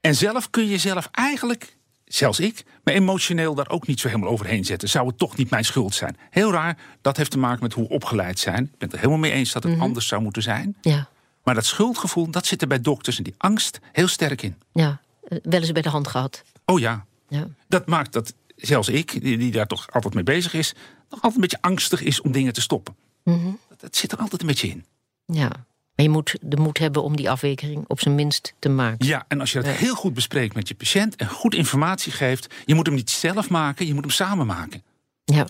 En 0.00 0.14
zelf 0.14 0.50
kun 0.50 0.66
je 0.66 0.78
zelf 0.78 1.08
eigenlijk, 1.12 1.76
zelfs 2.04 2.40
ik, 2.40 2.64
me 2.84 2.92
emotioneel 2.92 3.54
daar 3.54 3.68
ook 3.68 3.86
niet 3.86 4.00
zo 4.00 4.08
helemaal 4.08 4.30
overheen 4.30 4.64
zetten. 4.64 4.88
Zou 4.88 5.06
het 5.06 5.18
toch 5.18 5.36
niet 5.36 5.50
mijn 5.50 5.64
schuld 5.64 5.94
zijn? 5.94 6.16
Heel 6.30 6.52
raar, 6.52 6.78
dat 7.00 7.16
heeft 7.16 7.30
te 7.30 7.38
maken 7.38 7.62
met 7.62 7.72
hoe 7.72 7.88
we 7.88 7.94
opgeleid 7.94 8.38
zijn. 8.38 8.64
Ik 8.64 8.70
ben 8.70 8.88
het 8.88 8.92
er 8.92 8.98
helemaal 8.98 9.18
mee 9.18 9.32
eens 9.32 9.52
dat 9.52 9.62
het 9.62 9.78
anders 9.80 10.06
zou 10.06 10.22
moeten 10.22 10.42
zijn. 10.42 10.76
Ja. 10.80 11.08
Maar 11.44 11.54
dat 11.54 11.66
schuldgevoel, 11.66 12.30
dat 12.30 12.46
zit 12.46 12.62
er 12.62 12.68
bij 12.68 12.80
dokters 12.80 13.16
en 13.18 13.24
die 13.24 13.34
angst 13.38 13.78
heel 13.92 14.08
sterk 14.08 14.42
in. 14.42 14.56
Ja. 14.72 15.00
Eh, 15.28 15.38
Wel 15.42 15.60
eens 15.60 15.72
bij 15.72 15.82
de 15.82 15.88
hand 15.88 16.08
gehad. 16.08 16.42
Oh 16.64 16.78
ja, 16.78 17.04
Ja. 17.28 17.46
dat 17.68 17.86
maakt 17.86 18.12
dat 18.12 18.34
zelfs 18.56 18.88
ik, 18.88 19.22
die, 19.22 19.38
die 19.38 19.52
daar 19.52 19.66
toch 19.66 19.90
altijd 19.92 20.14
mee 20.14 20.22
bezig 20.24 20.54
is, 20.54 20.72
nog 21.10 21.12
altijd 21.22 21.34
een 21.34 21.40
beetje 21.40 21.60
angstig 21.60 22.02
is 22.02 22.20
om 22.20 22.32
dingen 22.32 22.52
te 22.52 22.60
stoppen. 22.60 22.96
Mhm. 23.24 23.44
dat, 23.68 23.80
dat 23.80 23.96
zit 23.96 24.12
er 24.12 24.18
altijd 24.18 24.40
een 24.40 24.46
beetje 24.46 24.68
in. 24.68 24.84
Ja. 25.26 25.50
Maar 25.98 26.06
je 26.06 26.12
moet 26.12 26.36
de 26.40 26.56
moed 26.56 26.78
hebben 26.78 27.02
om 27.02 27.16
die 27.16 27.30
afweging 27.30 27.84
op 27.86 28.00
zijn 28.00 28.14
minst 28.14 28.54
te 28.58 28.68
maken. 28.68 29.06
Ja, 29.06 29.24
en 29.28 29.40
als 29.40 29.52
je 29.52 29.60
dat 29.60 29.72
heel 29.74 29.94
goed 29.94 30.14
bespreekt 30.14 30.54
met 30.54 30.68
je 30.68 30.74
patiënt 30.74 31.16
en 31.16 31.28
goed 31.28 31.54
informatie 31.54 32.12
geeft, 32.12 32.54
je 32.64 32.74
moet 32.74 32.86
hem 32.86 32.94
niet 32.94 33.10
zelf 33.10 33.48
maken, 33.48 33.86
je 33.86 33.94
moet 33.94 34.02
hem 34.02 34.12
samen 34.12 34.46
maken. 34.46 34.82
Ja. 35.24 35.46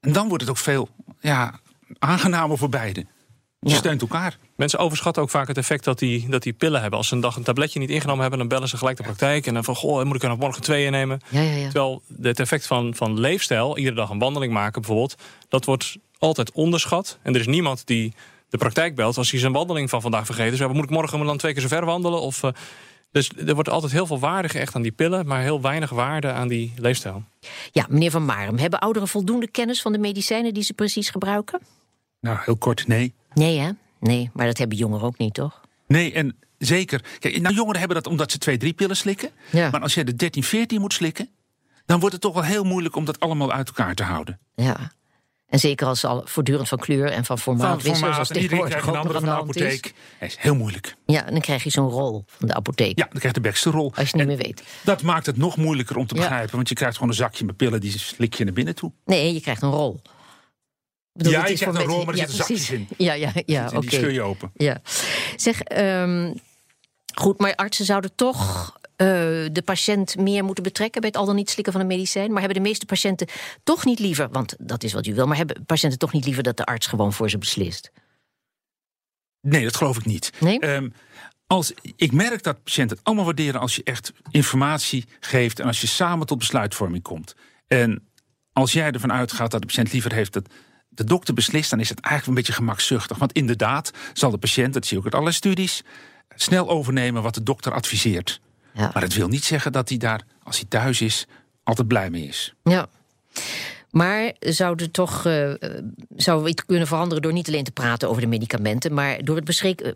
En 0.00 0.12
dan 0.12 0.28
wordt 0.28 0.42
het 0.42 0.50
ook 0.50 0.58
veel 0.58 0.88
ja, 1.20 1.60
aangenamer 1.98 2.58
voor 2.58 2.68
beiden. 2.68 3.08
Je 3.60 3.70
Ja. 3.70 3.76
steunt 3.76 4.00
elkaar. 4.00 4.38
Mensen 4.56 4.78
overschatten 4.78 5.22
ook 5.22 5.30
vaak 5.30 5.48
het 5.48 5.56
effect 5.58 5.84
dat 5.84 5.98
die, 5.98 6.28
dat 6.28 6.42
die 6.42 6.52
pillen 6.52 6.80
hebben. 6.80 6.98
Als 6.98 7.08
ze 7.08 7.14
een 7.14 7.20
dag 7.20 7.36
een 7.36 7.42
tabletje 7.42 7.78
niet 7.78 7.90
ingenomen 7.90 8.20
hebben, 8.20 8.38
dan 8.38 8.48
bellen 8.48 8.68
ze 8.68 8.76
gelijk 8.76 8.96
de 8.96 9.02
praktijk. 9.02 9.46
En 9.46 9.54
dan 9.54 9.64
van, 9.64 9.74
goh, 9.76 10.04
moet 10.04 10.16
ik 10.16 10.22
er 10.22 10.28
nog 10.28 10.38
morgen 10.38 10.62
twee 10.62 10.84
innemen? 10.84 11.20
Ja, 11.28 11.40
ja, 11.40 11.54
ja. 11.54 11.62
Terwijl 11.64 12.02
het 12.22 12.40
effect 12.40 12.66
van, 12.66 12.94
van 12.94 13.20
leefstijl, 13.20 13.78
iedere 13.78 13.96
dag 13.96 14.10
een 14.10 14.18
wandeling 14.18 14.52
maken 14.52 14.80
bijvoorbeeld, 14.80 15.14
dat 15.48 15.64
wordt 15.64 15.96
altijd 16.18 16.52
onderschat. 16.52 17.18
En 17.22 17.34
er 17.34 17.40
is 17.40 17.46
niemand 17.46 17.86
die 17.86 18.14
de 18.52 18.58
praktijk 18.58 18.94
belt 18.94 19.16
als 19.16 19.30
hij 19.30 19.40
zijn 19.40 19.52
wandeling 19.52 19.90
van 19.90 20.00
vandaag 20.00 20.26
vergeten 20.26 20.52
is. 20.52 20.58
Ja, 20.58 20.68
moet 20.68 20.84
ik 20.84 20.90
morgen 20.90 21.26
dan 21.26 21.36
twee 21.36 21.52
keer 21.52 21.62
zo 21.62 21.68
ver 21.68 21.84
wandelen? 21.84 22.20
Of, 22.20 22.42
eh, 22.42 22.50
dus 23.10 23.30
er 23.46 23.54
wordt 23.54 23.68
altijd 23.68 23.92
heel 23.92 24.06
veel 24.06 24.18
waarde 24.18 24.48
gehecht 24.48 24.74
aan 24.74 24.82
die 24.82 24.92
pillen, 24.92 25.26
maar 25.26 25.40
heel 25.40 25.60
weinig 25.60 25.90
waarde 25.90 26.32
aan 26.32 26.48
die 26.48 26.72
leefstijl. 26.76 27.24
Ja, 27.72 27.86
meneer 27.88 28.10
Van 28.10 28.24
Maarm, 28.24 28.58
hebben 28.58 28.78
ouderen 28.78 29.08
voldoende 29.08 29.50
kennis 29.50 29.82
van 29.82 29.92
de 29.92 29.98
medicijnen 29.98 30.54
die 30.54 30.62
ze 30.62 30.72
precies 30.72 31.10
gebruiken? 31.10 31.60
Nou, 32.20 32.38
heel 32.44 32.56
kort, 32.56 32.86
nee. 32.86 33.14
Nee, 33.34 33.58
hè? 33.58 33.70
Nee, 34.00 34.30
maar 34.32 34.46
dat 34.46 34.58
hebben 34.58 34.76
jongeren 34.76 35.06
ook 35.06 35.18
niet, 35.18 35.34
toch? 35.34 35.60
Nee, 35.86 36.12
en 36.12 36.36
zeker. 36.58 37.04
Kijk, 37.18 37.40
nou, 37.40 37.54
jongeren 37.54 37.78
hebben 37.78 37.96
dat 38.02 38.06
omdat 38.06 38.30
ze 38.32 38.38
twee, 38.38 38.56
drie 38.56 38.72
pillen 38.72 38.96
slikken. 38.96 39.30
Ja. 39.50 39.70
Maar 39.70 39.80
als 39.80 39.94
jij 39.94 40.04
de 40.04 40.14
13, 40.16 40.42
14 40.42 40.80
moet 40.80 40.92
slikken, 40.92 41.28
dan 41.86 41.98
wordt 41.98 42.14
het 42.14 42.22
toch 42.22 42.34
wel 42.34 42.44
heel 42.44 42.64
moeilijk 42.64 42.96
om 42.96 43.04
dat 43.04 43.20
allemaal 43.20 43.52
uit 43.52 43.68
elkaar 43.68 43.94
te 43.94 44.02
houden. 44.02 44.38
Ja. 44.54 44.92
En 45.52 45.58
zeker 45.58 45.86
als 45.86 46.00
ze 46.00 46.06
al 46.06 46.22
voortdurend 46.24 46.68
van 46.68 46.78
kleur 46.78 47.10
en 47.10 47.24
van 47.24 47.38
formaat 47.38 47.82
wisselen, 47.82 48.12
zoals 48.14 48.28
tegenwoordig 48.28 48.76
ook 48.78 48.84
nog 48.86 48.96
aan 48.96 49.02
van 49.02 49.12
de 49.14 49.20
de 49.20 49.26
hand 49.30 49.56
is. 49.56 49.62
apotheek. 49.62 49.82
Dat 50.18 50.28
is 50.28 50.36
heel 50.38 50.54
moeilijk. 50.54 50.94
Ja, 51.06 51.26
en 51.26 51.32
dan 51.32 51.40
krijg 51.40 51.62
je 51.64 51.70
zo'n 51.70 51.88
rol 51.88 52.24
van 52.26 52.48
de 52.48 52.54
apotheek. 52.54 52.98
Ja, 52.98 53.04
dan 53.10 53.18
krijgt 53.18 53.34
de 53.34 53.40
bekste 53.40 53.70
rol. 53.70 53.92
Als 53.94 54.10
je 54.10 54.16
het 54.18 54.28
niet 54.28 54.36
meer 54.36 54.46
weet. 54.46 54.62
Dat 54.82 55.02
maakt 55.02 55.26
het 55.26 55.36
nog 55.36 55.56
moeilijker 55.56 55.96
om 55.96 56.06
te 56.06 56.14
Ja. 56.14 56.20
begrijpen. 56.20 56.56
Want 56.56 56.68
je 56.68 56.74
krijgt 56.74 56.94
gewoon 56.94 57.10
een 57.10 57.16
zakje 57.16 57.44
met 57.44 57.56
pillen, 57.56 57.80
die 57.80 57.98
slik 57.98 58.34
je 58.34 58.44
naar 58.44 58.52
binnen 58.52 58.74
toe. 58.74 58.92
Nee, 59.04 59.34
je 59.34 59.40
krijgt 59.40 59.62
een 59.62 59.70
rol. 59.70 60.00
Bedoel, 61.12 61.32
Ja, 61.32 61.46
je 61.46 61.54
krijgt 61.54 61.78
een 61.78 61.82
rol, 61.84 62.04
maar 62.04 62.14
er 62.14 62.20
zitten 62.20 62.36
precies. 62.44 62.66
zakjes 62.66 62.86
in. 62.98 63.04
Ja, 63.06 63.12
ja, 63.12 63.32
ja, 63.46 63.66
oké. 63.66 63.80
die 63.80 63.90
scheur 63.90 64.12
je 64.12 64.22
open. 64.22 64.50
Ja. 64.54 64.80
Zeg, 65.36 65.60
ehm, 65.62 66.32
goed, 67.14 67.38
maar 67.38 67.54
artsen 67.54 67.84
zouden 67.84 68.14
toch 68.14 68.72
de 69.52 69.62
patiënt 69.64 70.16
meer 70.16 70.44
moeten 70.44 70.64
betrekken 70.64 71.00
bij 71.00 71.10
het 71.10 71.18
al 71.18 71.26
dan 71.26 71.36
niet 71.36 71.50
slikken 71.50 71.72
van 71.72 71.82
een 71.82 71.86
medicijn. 71.86 72.30
Maar 72.30 72.42
hebben 72.42 72.62
de 72.62 72.68
meeste 72.68 72.86
patiënten 72.86 73.26
toch 73.62 73.84
niet 73.84 73.98
liever, 73.98 74.28
want 74.30 74.54
dat 74.58 74.82
is 74.82 74.92
wat 74.92 75.06
u 75.06 75.14
wil, 75.14 75.26
maar 75.26 75.36
hebben 75.36 75.64
patiënten 75.66 75.98
toch 75.98 76.12
niet 76.12 76.24
liever 76.24 76.42
dat 76.42 76.56
de 76.56 76.64
arts 76.64 76.86
gewoon 76.86 77.12
voor 77.12 77.30
ze 77.30 77.38
beslist? 77.38 77.90
Nee, 79.40 79.64
dat 79.64 79.76
geloof 79.76 79.96
ik 79.96 80.04
niet. 80.04 80.32
Nee? 80.40 80.58
Ehm, 80.58 80.88
als, 81.46 81.72
ik 81.96 82.12
merk 82.12 82.42
dat 82.42 82.64
patiënten 82.64 82.96
het 82.96 83.06
allemaal 83.06 83.24
waarderen 83.24 83.60
als 83.60 83.76
je 83.76 83.82
echt 83.84 84.12
informatie 84.30 85.04
geeft 85.20 85.60
en 85.60 85.66
als 85.66 85.80
je 85.80 85.86
samen 85.86 86.26
tot 86.26 86.38
besluitvorming 86.38 87.02
komt. 87.02 87.34
En 87.66 88.08
als 88.52 88.72
jij 88.72 88.90
ervan 88.90 89.12
uitgaat 89.12 89.50
dat 89.50 89.60
de 89.60 89.66
patiënt 89.66 89.92
liever 89.92 90.12
heeft 90.12 90.32
dat 90.32 90.48
de 90.88 91.04
dokter 91.04 91.34
beslist, 91.34 91.70
dan 91.70 91.80
is 91.80 91.88
het 91.88 92.00
eigenlijk 92.00 92.28
een 92.28 92.44
beetje 92.44 92.62
gemakzuchtig. 92.62 93.18
Want 93.18 93.32
inderdaad 93.32 93.90
zal 94.12 94.30
de 94.30 94.38
patiënt, 94.38 94.74
dat 94.74 94.86
zie 94.86 94.96
je 94.96 95.04
ook 95.04 95.12
uit 95.12 95.22
alle 95.22 95.32
studies, 95.32 95.82
snel 96.34 96.68
overnemen 96.68 97.22
wat 97.22 97.34
de 97.34 97.42
dokter 97.42 97.72
adviseert. 97.72 98.40
Ja. 98.74 98.90
Maar 98.92 99.02
dat 99.02 99.14
wil 99.14 99.28
niet 99.28 99.44
zeggen 99.44 99.72
dat 99.72 99.88
hij 99.88 99.98
daar, 99.98 100.22
als 100.42 100.56
hij 100.56 100.66
thuis 100.68 101.00
is, 101.00 101.26
altijd 101.62 101.88
blij 101.88 102.10
mee 102.10 102.26
is. 102.26 102.54
Ja. 102.62 102.86
Maar 103.90 104.32
zouden 104.38 104.90
toch 104.90 105.22
zouden 106.16 106.44
we 106.44 106.50
iets 106.50 106.64
kunnen 106.64 106.86
veranderen 106.86 107.22
door 107.22 107.32
niet 107.32 107.48
alleen 107.48 107.64
te 107.64 107.70
praten 107.70 108.08
over 108.08 108.22
de 108.22 108.28
medicamenten, 108.28 108.94
maar 108.94 109.24
door 109.24 109.36
het 109.36 109.44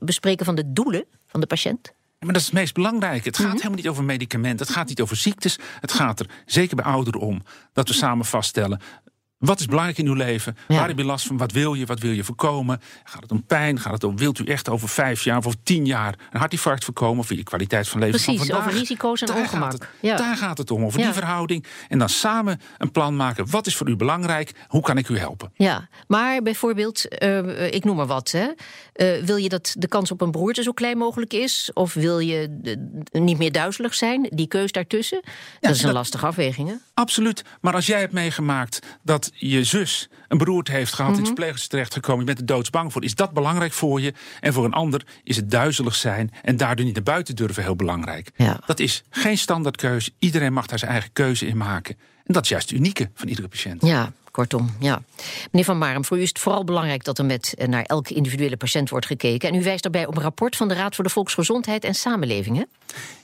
bespreken, 0.01 0.45
van 0.45 0.55
de 0.55 0.73
doelen 0.73 1.05
van 1.27 1.41
de 1.41 1.47
patiënt? 1.47 1.93
Maar 2.19 2.33
dat 2.33 2.43
is 2.43 2.47
het 2.47 2.57
meest 2.57 2.75
belangrijke. 2.75 3.29
Het 3.29 3.39
gaat 3.39 3.53
helemaal 3.53 3.77
niet 3.77 3.89
over 3.89 4.05
medicamenten. 4.05 4.67
Het 4.67 4.75
gaat 4.75 4.89
niet 4.89 5.01
over 5.01 5.17
ziektes. 5.17 5.59
Het 5.81 5.93
gaat 5.93 6.21
er, 6.21 6.27
zeker 6.47 6.77
bij 6.77 6.85
ouderen, 6.85 7.21
om 7.21 7.43
dat 7.73 7.89
we 7.89 7.95
samen 7.95 8.25
vaststellen. 8.25 8.81
Wat 9.47 9.61
is 9.61 9.67
belangrijk 9.67 9.99
in 9.99 10.07
uw 10.07 10.15
leven? 10.15 10.57
Ja. 10.69 10.77
Waar 10.77 10.89
heb 10.89 10.99
je 10.99 11.05
last 11.05 11.27
van? 11.27 11.37
Wat 11.37 11.53
wil 11.53 11.75
je? 11.75 11.87
Wat 11.87 12.01
wil 12.01 12.11
je 12.11 12.25
voorkomen? 12.25 12.81
Gaat 13.05 13.23
het 13.23 13.31
om 13.31 13.45
pijn? 13.47 13.81
Gaat 13.81 13.93
het 13.93 14.05
om, 14.05 14.17
wilt 14.17 14.39
u 14.39 14.45
echt 14.45 14.69
over 14.69 14.89
vijf 14.89 15.25
jaar 15.25 15.39
of 15.39 15.47
over 15.47 15.59
tien 15.63 15.87
jaar 15.87 16.15
een 16.33 16.39
hartinfarct 16.39 16.85
voorkomen? 16.85 17.19
Of 17.19 17.29
je 17.29 17.43
kwaliteit 17.43 17.89
van 17.89 18.01
leven 18.01 18.15
Precies, 18.21 18.39
van 18.39 18.47
vandaag? 18.47 18.67
over 18.67 18.79
risico's 18.79 19.21
en 19.21 19.27
Daar 19.27 19.37
ongemak. 19.37 19.71
Gaat 19.71 19.73
het, 19.81 19.89
Ja. 20.01 20.17
Daar 20.17 20.37
gaat 20.37 20.59
het 20.59 20.71
om, 20.71 20.85
over 20.85 21.01
die 21.01 21.13
verhouding. 21.13 21.65
En 21.89 21.99
dan 21.99 22.09
samen 22.09 22.61
een 22.79 22.91
plan 22.91 23.17
maken. 23.17 23.51
Wat 23.51 23.67
is 23.67 23.77
voor 23.77 23.89
u 23.89 23.97
belangrijk? 23.97 24.53
Hoe 24.69 24.83
kan 24.83 24.99
ik 24.99 25.09
u 25.09 25.19
helpen? 25.19 25.51
Ja, 25.55 25.89
maar 26.07 26.43
bijvoorbeeld, 26.43 27.09
eh, 27.09 27.73
ik 27.75 27.85
noem 27.85 27.97
maar 27.97 28.07
wat. 28.07 28.31
Hè. 28.31 28.47
Eh, 28.93 29.25
wil 29.25 29.37
je 29.37 29.49
dat 29.49 29.75
de 29.79 29.89
kans 29.89 30.11
op 30.11 30.21
een 30.21 30.31
beroerte 30.31 30.63
zo 30.63 30.73
klein 30.73 30.99
mogelijk 30.99 31.33
is? 31.33 31.71
Of 31.75 31.95
wil 31.95 32.19
je 32.19 32.61
niet 33.13 33.39
meer 33.39 33.53
duizelig 33.53 33.95
zijn? 33.95 34.27
Die 34.31 34.47
keus 34.49 34.73
daartussen? 34.73 35.21
dat 35.61 35.71
is 35.71 35.79
een 35.81 35.87
dat- 35.87 35.95
lastige 35.95 36.27
afweging, 36.27 36.69
hè? 36.69 36.75
Absoluut. 36.95 37.45
Maar 37.61 37.75
als 37.75 37.87
jij 37.87 38.01
hebt 38.01 38.13
meegemaakt 38.13 38.79
dat 39.03 39.31
je 39.39 39.65
zus 39.65 40.09
een 40.29 40.39
beroerte 40.39 40.73
heeft 40.73 40.93
gehad, 40.93 41.11
Mhm. 41.11 41.19
in 41.21 41.25
het 41.25 41.27
verpleeghuis 41.27 41.67
terechtgekomen, 41.67 42.21
je 42.21 42.27
bent 42.27 42.39
er 42.39 42.47
doodsbang 42.47 42.93
voor, 42.93 43.05
is 43.05 43.15
dat 43.15 43.33
belangrijk 43.33 43.73
voor 43.73 44.01
je? 44.01 44.13
En 44.41 44.53
voor 44.53 44.65
een 44.65 44.73
ander 44.73 45.07
is 45.25 45.37
het 45.37 45.51
duizelig 45.51 45.95
zijn 45.95 46.31
en 46.43 46.57
daardoor 46.57 46.85
niet 46.85 46.95
naar 46.95 47.03
buiten 47.03 47.37
durven 47.37 47.63
heel 47.63 47.77
belangrijk. 47.77 48.31
Ja. 48.37 48.61
Dat 48.67 48.81
is 48.81 49.03
geen 49.11 49.39
standaardkeuze. 49.39 50.11
Iedereen 50.19 50.53
mag 50.53 50.67
daar 50.67 50.79
zijn 50.79 50.91
eigen 50.91 51.13
keuze 51.13 51.47
in 51.47 51.57
maken. 51.57 51.97
En 52.25 52.33
dat 52.35 52.43
is 52.43 52.49
juist 52.49 52.69
het 52.71 52.79
unieke 52.79 53.11
van 53.15 53.29
iedere 53.29 53.49
patiënt. 53.49 53.83
Ja, 53.87 54.13
kortom, 54.37 54.71
ja. 54.81 55.03
Meneer 55.51 55.65
Van 55.65 55.79
Marum, 55.79 56.05
voor 56.05 56.19
u 56.19 56.23
is 56.23 56.29
het 56.29 56.39
vooral 56.39 56.65
belangrijk 56.65 57.05
dat 57.05 57.19
er 57.19 57.25
met 57.25 57.55
eh, 57.55 57.69
naar 57.69 57.83
elke 57.83 58.15
individuele 58.15 58.57
patiënt 58.57 58.91
wordt 58.91 59.07
gekeken. 59.07 59.49
En 59.49 59.55
u 59.55 59.63
wijst 59.63 59.83
daarbij 59.83 60.07
op 60.07 60.17
een 60.17 60.23
rapport 60.23 60.57
van 60.57 60.69
de 60.69 60.75
Raad 60.75 60.95
voor 60.95 61.05
de 61.05 61.11
Volksgezondheid 61.11 61.85
en 61.85 61.95
Samenleving, 61.95 62.57
hè? 62.57 62.63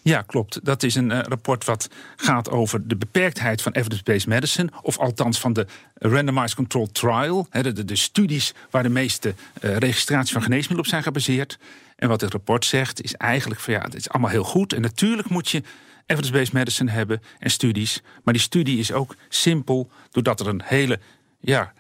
Ja, 0.02 0.22
klopt. 0.22 0.64
Dat 0.64 0.82
is 0.82 0.94
een 0.94 1.10
eh, 1.10 1.20
rapport 1.22 1.64
wat 1.64 1.88
gaat 2.16 2.50
over 2.50 2.88
de 2.88 2.96
beperktheid 2.96 3.62
van 3.62 3.72
evidence-based 3.72 4.26
medicine. 4.26 4.70
Of 4.82 4.98
althans 4.98 5.40
van 5.40 5.52
de 5.52 5.66
randomized 5.94 6.54
controlled 6.54 6.94
trial. 6.94 7.46
de, 7.84 7.96
studies 7.96 8.54
waar 8.70 8.82
de 8.82 8.88
meeste 8.88 9.34
eh, 9.60 9.76
registraties 9.76 10.32
van 10.32 10.42
geneesmiddelen 10.42 10.84
op 10.84 10.90
zijn 10.90 11.02
gebaseerd. 11.02 11.58
En 11.96 12.08
wat 12.08 12.20
het 12.20 12.32
rapport 12.32 12.64
zegt 12.64 13.02
is 13.02 13.14
eigenlijk 13.14 13.60
van 13.60 13.74
ja, 13.74 13.80
het 13.80 13.94
is 13.94 14.08
allemaal 14.08 14.30
heel 14.30 14.44
goed. 14.44 14.72
En 14.72 14.80
natuurlijk 14.80 15.28
moet 15.28 15.50
je 15.50 15.62
evidence-based 16.06 16.52
medicine 16.52 16.90
hebben 16.90 17.20
en 17.38 17.50
studies. 17.50 18.00
Maar 18.24 18.34
die 18.34 18.42
studie 18.42 18.78
is 18.78 18.92
ook 18.92 19.16
simpel 19.28 19.90
doordat 20.10 20.40
er 20.40 20.48
een 20.48 20.62
hele 20.64 21.00
ja, 21.40 21.72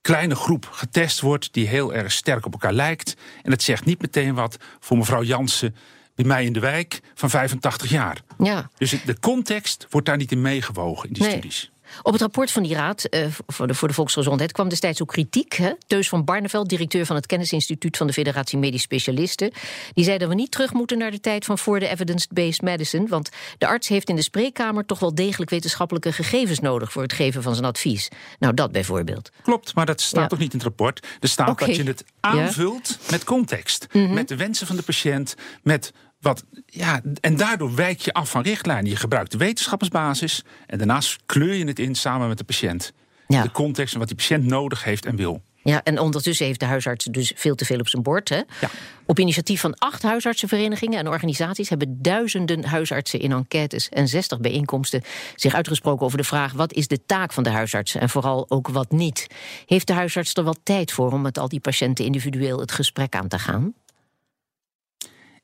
kleine 0.00 0.34
groep 0.34 0.68
getest 0.70 1.20
wordt 1.20 1.52
die 1.52 1.66
heel 1.68 1.94
erg 1.94 2.12
sterk 2.12 2.46
op 2.46 2.52
elkaar 2.52 2.72
lijkt. 2.72 3.16
En 3.42 3.50
het 3.50 3.62
zegt 3.62 3.84
niet 3.84 4.00
meteen 4.00 4.34
wat 4.34 4.56
voor 4.80 4.96
mevrouw 4.96 5.22
Jansen 5.22 5.76
bij 6.14 6.24
mij 6.24 6.44
in 6.44 6.52
de 6.52 6.60
wijk 6.60 7.00
van 7.14 7.30
85 7.30 7.90
jaar. 7.90 8.20
Ja. 8.38 8.70
Dus 8.76 8.90
de 9.04 9.18
context 9.20 9.86
wordt 9.90 10.06
daar 10.06 10.16
niet 10.16 10.32
in 10.32 10.40
meegewogen 10.40 11.08
in 11.08 11.14
die 11.14 11.22
Nee. 11.22 11.30
studies. 11.32 11.70
Op 12.02 12.12
het 12.12 12.20
rapport 12.20 12.50
van 12.50 12.62
die 12.62 12.74
raad 12.74 13.04
eh, 13.04 13.26
voor, 13.46 13.66
de, 13.66 13.74
voor 13.74 13.88
de 13.88 13.94
volksgezondheid 13.94 14.52
kwam 14.52 14.68
destijds 14.68 15.02
ook 15.02 15.08
kritiek. 15.08 15.52
Hè? 15.52 15.72
Teus 15.86 16.08
van 16.08 16.24
Barneveld, 16.24 16.68
directeur 16.68 17.06
van 17.06 17.16
het 17.16 17.26
Kennisinstituut 17.26 17.96
van 17.96 18.06
de 18.06 18.12
Federatie 18.12 18.58
Medisch 18.58 18.82
Specialisten, 18.82 19.52
die 19.94 20.04
zei 20.04 20.18
dat 20.18 20.28
we 20.28 20.34
niet 20.34 20.50
terug 20.50 20.72
moeten 20.72 20.98
naar 20.98 21.10
de 21.10 21.20
tijd 21.20 21.44
van 21.44 21.58
voor 21.58 21.80
de 21.80 21.88
evidence-based 21.88 22.62
medicine. 22.62 23.06
Want 23.08 23.30
de 23.58 23.66
arts 23.66 23.88
heeft 23.88 24.08
in 24.08 24.16
de 24.16 24.22
spreekkamer 24.22 24.86
toch 24.86 24.98
wel 24.98 25.14
degelijk 25.14 25.50
wetenschappelijke 25.50 26.12
gegevens 26.12 26.58
nodig 26.60 26.92
voor 26.92 27.02
het 27.02 27.12
geven 27.12 27.42
van 27.42 27.54
zijn 27.54 27.66
advies. 27.66 28.08
Nou, 28.38 28.54
dat 28.54 28.72
bijvoorbeeld. 28.72 29.30
Klopt, 29.42 29.74
maar 29.74 29.86
dat 29.86 30.00
staat 30.00 30.20
Ja. 30.22 30.26
toch 30.26 30.38
niet 30.38 30.52
in 30.52 30.58
het 30.58 30.66
rapport. 30.66 31.06
Er 31.20 31.28
staat 31.28 31.58
dat 31.58 31.76
je 31.76 31.82
het 31.82 32.04
aanvult 32.20 32.98
met 33.10 33.24
context. 33.24 33.86
Met 33.92 34.28
de 34.28 34.36
wensen 34.36 34.66
van 34.66 34.76
de 34.76 34.82
patiënt, 34.82 35.34
met 35.62 35.92
wat, 36.22 36.44
ja, 36.66 37.00
en 37.20 37.36
daardoor 37.36 37.74
wijk 37.74 38.00
je 38.00 38.12
af 38.12 38.30
van 38.30 38.42
richtlijnen. 38.42 38.90
Je 38.90 38.96
gebruikt 38.96 39.30
de 39.30 39.38
wetenschappersbasis 39.38 40.44
en 40.66 40.78
daarnaast 40.78 41.20
kleur 41.26 41.54
je 41.54 41.64
het 41.64 41.78
in 41.78 41.94
samen 41.94 42.28
met 42.28 42.38
de 42.38 42.44
patiënt. 42.44 42.92
Ja. 43.26 43.42
De 43.42 43.50
context 43.50 43.92
en 43.92 43.98
wat 43.98 44.08
die 44.08 44.16
patiënt 44.16 44.44
nodig 44.44 44.84
heeft 44.84 45.06
en 45.06 45.16
wil. 45.16 45.42
Ja, 45.64 45.82
en 45.82 45.98
ondertussen 45.98 46.46
heeft 46.46 46.60
de 46.60 46.66
huisarts 46.66 47.04
dus 47.04 47.32
veel 47.36 47.54
te 47.54 47.64
veel 47.64 47.78
op 47.78 47.88
zijn 47.88 48.02
bord. 48.02 48.28
Hè? 48.28 48.36
Ja. 48.36 48.70
Op 49.06 49.18
initiatief 49.18 49.60
van 49.60 49.74
acht 49.78 50.02
huisartsenverenigingen 50.02 50.98
en 50.98 51.08
organisaties 51.08 51.68
hebben 51.68 52.02
duizenden 52.02 52.64
huisartsen 52.64 53.20
in 53.20 53.32
enquêtes 53.32 53.88
en 53.88 54.08
60 54.08 54.40
bijeenkomsten 54.40 55.02
zich 55.36 55.54
uitgesproken 55.54 56.06
over 56.06 56.18
de 56.18 56.24
vraag: 56.24 56.52
wat 56.52 56.72
is 56.72 56.88
de 56.88 57.04
taak 57.06 57.32
van 57.32 57.42
de 57.42 57.50
huisarts 57.50 57.94
en 57.94 58.08
vooral 58.08 58.44
ook 58.48 58.68
wat 58.68 58.90
niet? 58.90 59.26
Heeft 59.66 59.86
de 59.86 59.92
huisarts 59.92 60.34
er 60.34 60.44
wel 60.44 60.56
tijd 60.62 60.92
voor 60.92 61.12
om 61.12 61.22
met 61.22 61.38
al 61.38 61.48
die 61.48 61.60
patiënten 61.60 62.04
individueel 62.04 62.60
het 62.60 62.72
gesprek 62.72 63.14
aan 63.14 63.28
te 63.28 63.38
gaan? 63.38 63.74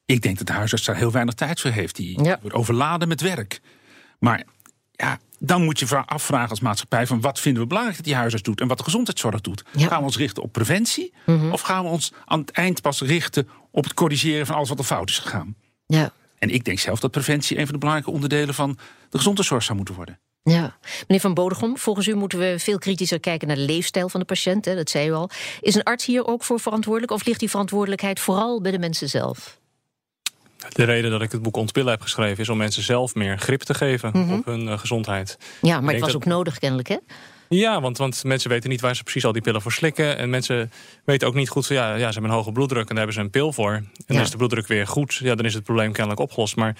Ik 0.08 0.22
denk 0.22 0.38
dat 0.38 0.46
de 0.46 0.52
huisarts 0.52 0.84
daar 0.84 0.96
heel 0.96 1.10
weinig 1.12 1.34
tijd 1.34 1.60
voor 1.60 1.70
heeft. 1.70 1.96
Die 1.96 2.22
Ja. 2.24 2.38
wordt 2.40 2.56
overladen 2.56 3.08
met 3.08 3.20
werk. 3.20 3.60
Maar 4.18 4.44
ja, 4.92 5.18
dan 5.38 5.64
moet 5.64 5.78
je 5.78 5.86
vra- 5.86 6.04
afvragen 6.06 6.50
als 6.50 6.60
maatschappij... 6.60 7.06
van 7.06 7.20
wat 7.20 7.40
vinden 7.40 7.62
we 7.62 7.68
belangrijk 7.68 7.96
dat 7.98 8.06
die 8.06 8.14
huisarts 8.16 8.44
doet... 8.44 8.60
en 8.60 8.68
wat 8.68 8.78
de 8.78 8.84
gezondheidszorg 8.84 9.40
doet. 9.40 9.62
Ja. 9.72 9.78
Mhm. 9.80 9.88
Gaan 9.88 9.98
we 9.98 10.04
ons 10.04 10.16
richten 10.16 10.42
op 10.42 10.52
preventie? 10.52 11.12
Of 11.52 11.60
gaan 11.60 11.84
we 11.84 11.90
ons 11.90 12.12
aan 12.24 12.40
het 12.40 12.50
eind 12.50 12.82
pas 12.82 13.00
richten... 13.00 13.48
op 13.70 13.84
het 13.84 13.94
corrigeren 13.94 14.46
van 14.46 14.56
alles 14.56 14.68
wat 14.68 14.78
er 14.78 14.84
fout 14.84 15.08
is 15.08 15.18
gegaan? 15.18 15.54
Ja. 15.86 16.12
En 16.38 16.50
ik 16.50 16.64
denk 16.64 16.78
zelf 16.78 17.00
dat 17.00 17.10
preventie... 17.10 17.56
een 17.58 17.64
van 17.64 17.72
de 17.72 17.78
belangrijke 17.78 18.12
onderdelen 18.12 18.54
van 18.54 18.78
de 19.10 19.16
gezondheidszorg 19.16 19.62
zou 19.62 19.76
moeten 19.76 19.94
worden. 19.94 20.20
Ja. 20.42 20.76
Meneer 21.00 21.20
Van 21.20 21.34
Bodegom, 21.34 21.78
volgens 21.78 22.06
u 22.06 22.14
moeten 22.14 22.38
we 22.38 22.54
veel 22.58 22.78
kritischer 22.78 23.20
kijken 23.20 23.46
naar 23.48 23.56
de 23.56 23.62
leefstijl 23.62 24.08
van 24.08 24.20
de 24.20 24.26
patiënt. 24.26 24.64
Hè, 24.64 24.74
dat 24.74 24.90
zei 24.90 25.08
u 25.08 25.12
al. 25.12 25.30
Is 25.60 25.74
een 25.74 25.82
arts 25.82 26.04
hier 26.06 26.26
ook 26.26 26.44
voor 26.44 26.60
verantwoordelijk? 26.60 27.12
Of 27.12 27.24
ligt 27.24 27.40
die 27.40 27.50
verantwoordelijkheid 27.50 28.20
vooral 28.20 28.60
bij 28.60 28.70
de 28.70 28.78
mensen 28.78 29.08
zelf? 29.08 29.58
De 30.68 30.84
reden 30.84 31.10
dat 31.10 31.22
ik 31.22 31.32
het 31.32 31.42
boek 31.42 31.56
Ontpillen 31.56 31.90
heb 31.90 32.00
geschreven... 32.02 32.38
is 32.42 32.48
om 32.48 32.56
mensen 32.56 32.82
zelf 32.82 33.14
meer 33.14 33.38
grip 33.38 33.60
te 33.60 33.74
geven 33.74 34.10
Mhm. 34.12 34.32
op 34.32 34.44
hun 34.44 34.68
eh, 34.68 34.78
gezondheid. 34.78 35.38
Ja, 35.60 35.80
maar 35.80 35.92
het 35.92 36.02
was 36.02 36.12
dat- 36.12 36.20
ook 36.22 36.28
nodig 36.28 36.58
kennelijk, 36.58 36.88
hè? 36.88 36.96
Ja, 37.48 37.80
want, 37.80 37.98
want 37.98 38.24
mensen 38.24 38.50
weten 38.50 38.70
niet 38.70 38.80
waar 38.80 38.96
ze 38.96 39.02
precies 39.02 39.24
al 39.24 39.32
die 39.32 39.42
pillen 39.42 39.62
voor 39.62 39.72
slikken. 39.72 40.16
En 40.18 40.30
mensen 40.30 40.70
weten 41.04 41.28
ook 41.28 41.34
niet 41.34 41.48
goed 41.48 41.66
van 41.66 41.76
ja, 41.76 41.90
ja, 41.94 42.06
ze 42.06 42.12
hebben 42.12 42.30
een 42.30 42.36
hoge 42.36 42.52
bloeddruk 42.52 42.80
en 42.82 42.86
daar 42.88 42.96
hebben 42.96 43.14
ze 43.14 43.20
een 43.20 43.30
pil 43.30 43.52
voor. 43.52 43.72
En 43.72 43.84
dan 44.06 44.20
is 44.20 44.30
de 44.30 44.36
bloeddruk 44.36 44.66
weer 44.66 44.86
goed. 44.86 45.14
Ja, 45.14 45.34
dan 45.34 45.44
is 45.44 45.54
het 45.54 45.62
probleem 45.62 45.92
kennelijk 45.92 46.20
opgelost. 46.20 46.56
Maar 46.56 46.76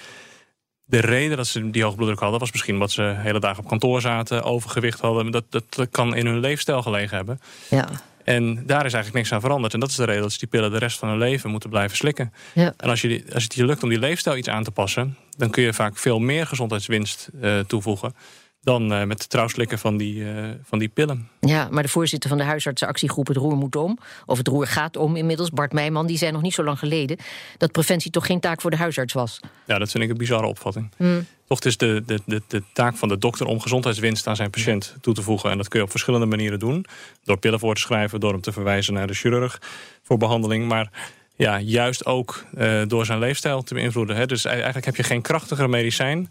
de 0.85 0.99
reden 0.99 1.37
dat 1.37 1.47
ze 1.47 1.69
die 1.69 1.83
hoge 1.83 1.95
bloeddruk 1.95 2.19
hadden, 2.19 2.39
was 2.39 2.51
misschien 2.51 2.73
omdat 2.73 2.91
ze 2.91 3.01
de 3.01 3.15
hele 3.21 3.39
dag 3.39 3.57
op 3.57 3.67
kantoor 3.67 4.01
zaten, 4.01 4.43
overgewicht 4.43 4.99
hadden. 4.99 5.31
Dat, 5.31 5.43
dat 5.51 5.87
kan 5.91 6.15
in 6.15 6.25
hun 6.25 6.39
leefstijl 6.39 6.81
gelegen 6.81 7.17
hebben. 7.17 7.39
Ja. 7.69 7.87
En 8.35 8.63
daar 8.65 8.85
is 8.85 8.93
eigenlijk 8.93 9.13
niks 9.13 9.33
aan 9.33 9.41
veranderd. 9.41 9.73
En 9.73 9.79
dat 9.79 9.89
is 9.89 9.95
de 9.95 10.03
reden 10.03 10.21
dat 10.21 10.31
ze 10.31 10.39
die 10.39 10.47
pillen 10.47 10.71
de 10.71 10.77
rest 10.77 10.99
van 10.99 11.09
hun 11.09 11.17
leven 11.17 11.49
moeten 11.49 11.69
blijven 11.69 11.97
slikken. 11.97 12.33
Ja. 12.53 12.73
En 12.77 12.89
als, 12.89 13.01
je, 13.01 13.23
als 13.33 13.43
het 13.43 13.53
je 13.53 13.65
lukt 13.65 13.83
om 13.83 13.89
die 13.89 13.99
leefstijl 13.99 14.37
iets 14.37 14.47
aan 14.47 14.63
te 14.63 14.71
passen, 14.71 15.17
dan 15.37 15.49
kun 15.49 15.63
je 15.63 15.73
vaak 15.73 15.97
veel 15.97 16.19
meer 16.19 16.45
gezondheidswinst 16.47 17.29
eh, 17.41 17.59
toevoegen. 17.59 18.15
Dan 18.61 18.93
eh, 18.93 19.03
met 19.03 19.19
het 19.19 19.29
trouwslikken 19.29 19.79
van 19.79 19.97
die, 19.97 20.31
eh, 20.31 20.49
van 20.63 20.79
die 20.79 20.87
pillen. 20.87 21.29
Ja, 21.39 21.67
maar 21.71 21.83
de 21.83 21.89
voorzitter 21.89 22.29
van 22.29 22.37
de 22.37 22.43
huisartsenactiegroep 22.43 23.27
Het 23.27 23.37
Roer 23.37 23.55
moet 23.55 23.75
om, 23.75 23.97
of 24.25 24.37
Het 24.37 24.47
Roer 24.47 24.67
gaat 24.67 24.97
om 24.97 25.15
inmiddels, 25.15 25.49
Bart 25.49 25.73
Meijman, 25.73 26.07
die 26.07 26.17
zei 26.17 26.31
nog 26.31 26.41
niet 26.41 26.53
zo 26.53 26.63
lang 26.63 26.79
geleden 26.79 27.17
dat 27.57 27.71
preventie 27.71 28.11
toch 28.11 28.25
geen 28.25 28.39
taak 28.39 28.61
voor 28.61 28.71
de 28.71 28.77
huisarts 28.77 29.13
was. 29.13 29.39
Ja, 29.65 29.79
dat 29.79 29.91
vind 29.91 30.03
ik 30.03 30.09
een 30.09 30.17
bizarre 30.17 30.47
opvatting. 30.47 30.91
Hmm. 30.97 31.25
Toch 31.47 31.59
is 31.59 31.77
de, 31.77 32.03
de, 32.05 32.19
de, 32.25 32.41
de 32.47 32.63
taak 32.73 32.95
van 32.95 33.07
de 33.07 33.17
dokter 33.17 33.45
om 33.45 33.59
gezondheidswinst 33.59 34.27
aan 34.27 34.35
zijn 34.35 34.49
patiënt 34.49 34.95
toe 35.01 35.13
te 35.13 35.21
voegen. 35.21 35.51
En 35.51 35.57
dat 35.57 35.67
kun 35.67 35.79
je 35.79 35.85
op 35.85 35.91
verschillende 35.91 36.25
manieren 36.25 36.59
doen. 36.59 36.85
Door 37.23 37.37
pillen 37.37 37.59
voor 37.59 37.75
te 37.75 37.81
schrijven, 37.81 38.19
door 38.19 38.31
hem 38.31 38.41
te 38.41 38.51
verwijzen 38.51 38.93
naar 38.93 39.07
de 39.07 39.13
chirurg 39.13 39.61
voor 40.03 40.17
behandeling. 40.17 40.67
Maar 40.67 40.91
ja, 41.35 41.59
juist 41.59 42.05
ook 42.05 42.43
eh, 42.55 42.81
door 42.87 43.05
zijn 43.05 43.19
leefstijl 43.19 43.61
te 43.61 43.73
beïnvloeden. 43.73 44.15
Hè. 44.15 44.25
Dus 44.25 44.45
eigenlijk 44.45 44.85
heb 44.85 44.95
je 44.95 45.03
geen 45.03 45.21
krachtigere 45.21 45.67
medicijn 45.67 46.29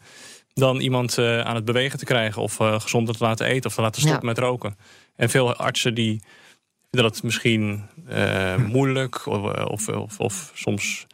dan 0.59 0.81
iemand 0.81 1.19
eh, 1.19 1.41
aan 1.41 1.55
het 1.55 1.65
bewegen 1.65 1.99
te 1.99 2.05
krijgen 2.05 2.43
of 2.43 2.61
eh, 2.61 2.81
gezonder 2.81 3.17
te 3.17 3.25
laten 3.25 3.47
eten 3.47 3.71
of 3.71 3.75
te 3.75 3.81
laten 3.81 4.01
stoppen 4.01 4.23
Ja. 4.29 4.29
met 4.35 4.39
roken. 4.39 4.77
En 5.17 5.31
veel 5.31 5.55
artsen 5.55 5.95
die 5.95 6.23
vinden 6.91 7.11
dat 7.13 7.23
misschien 7.23 7.87
eh, 8.07 8.57
moeilijk 8.57 9.27
of, 9.27 9.89
of, 9.89 10.19
of, 10.21 10.51
soms 10.55 11.07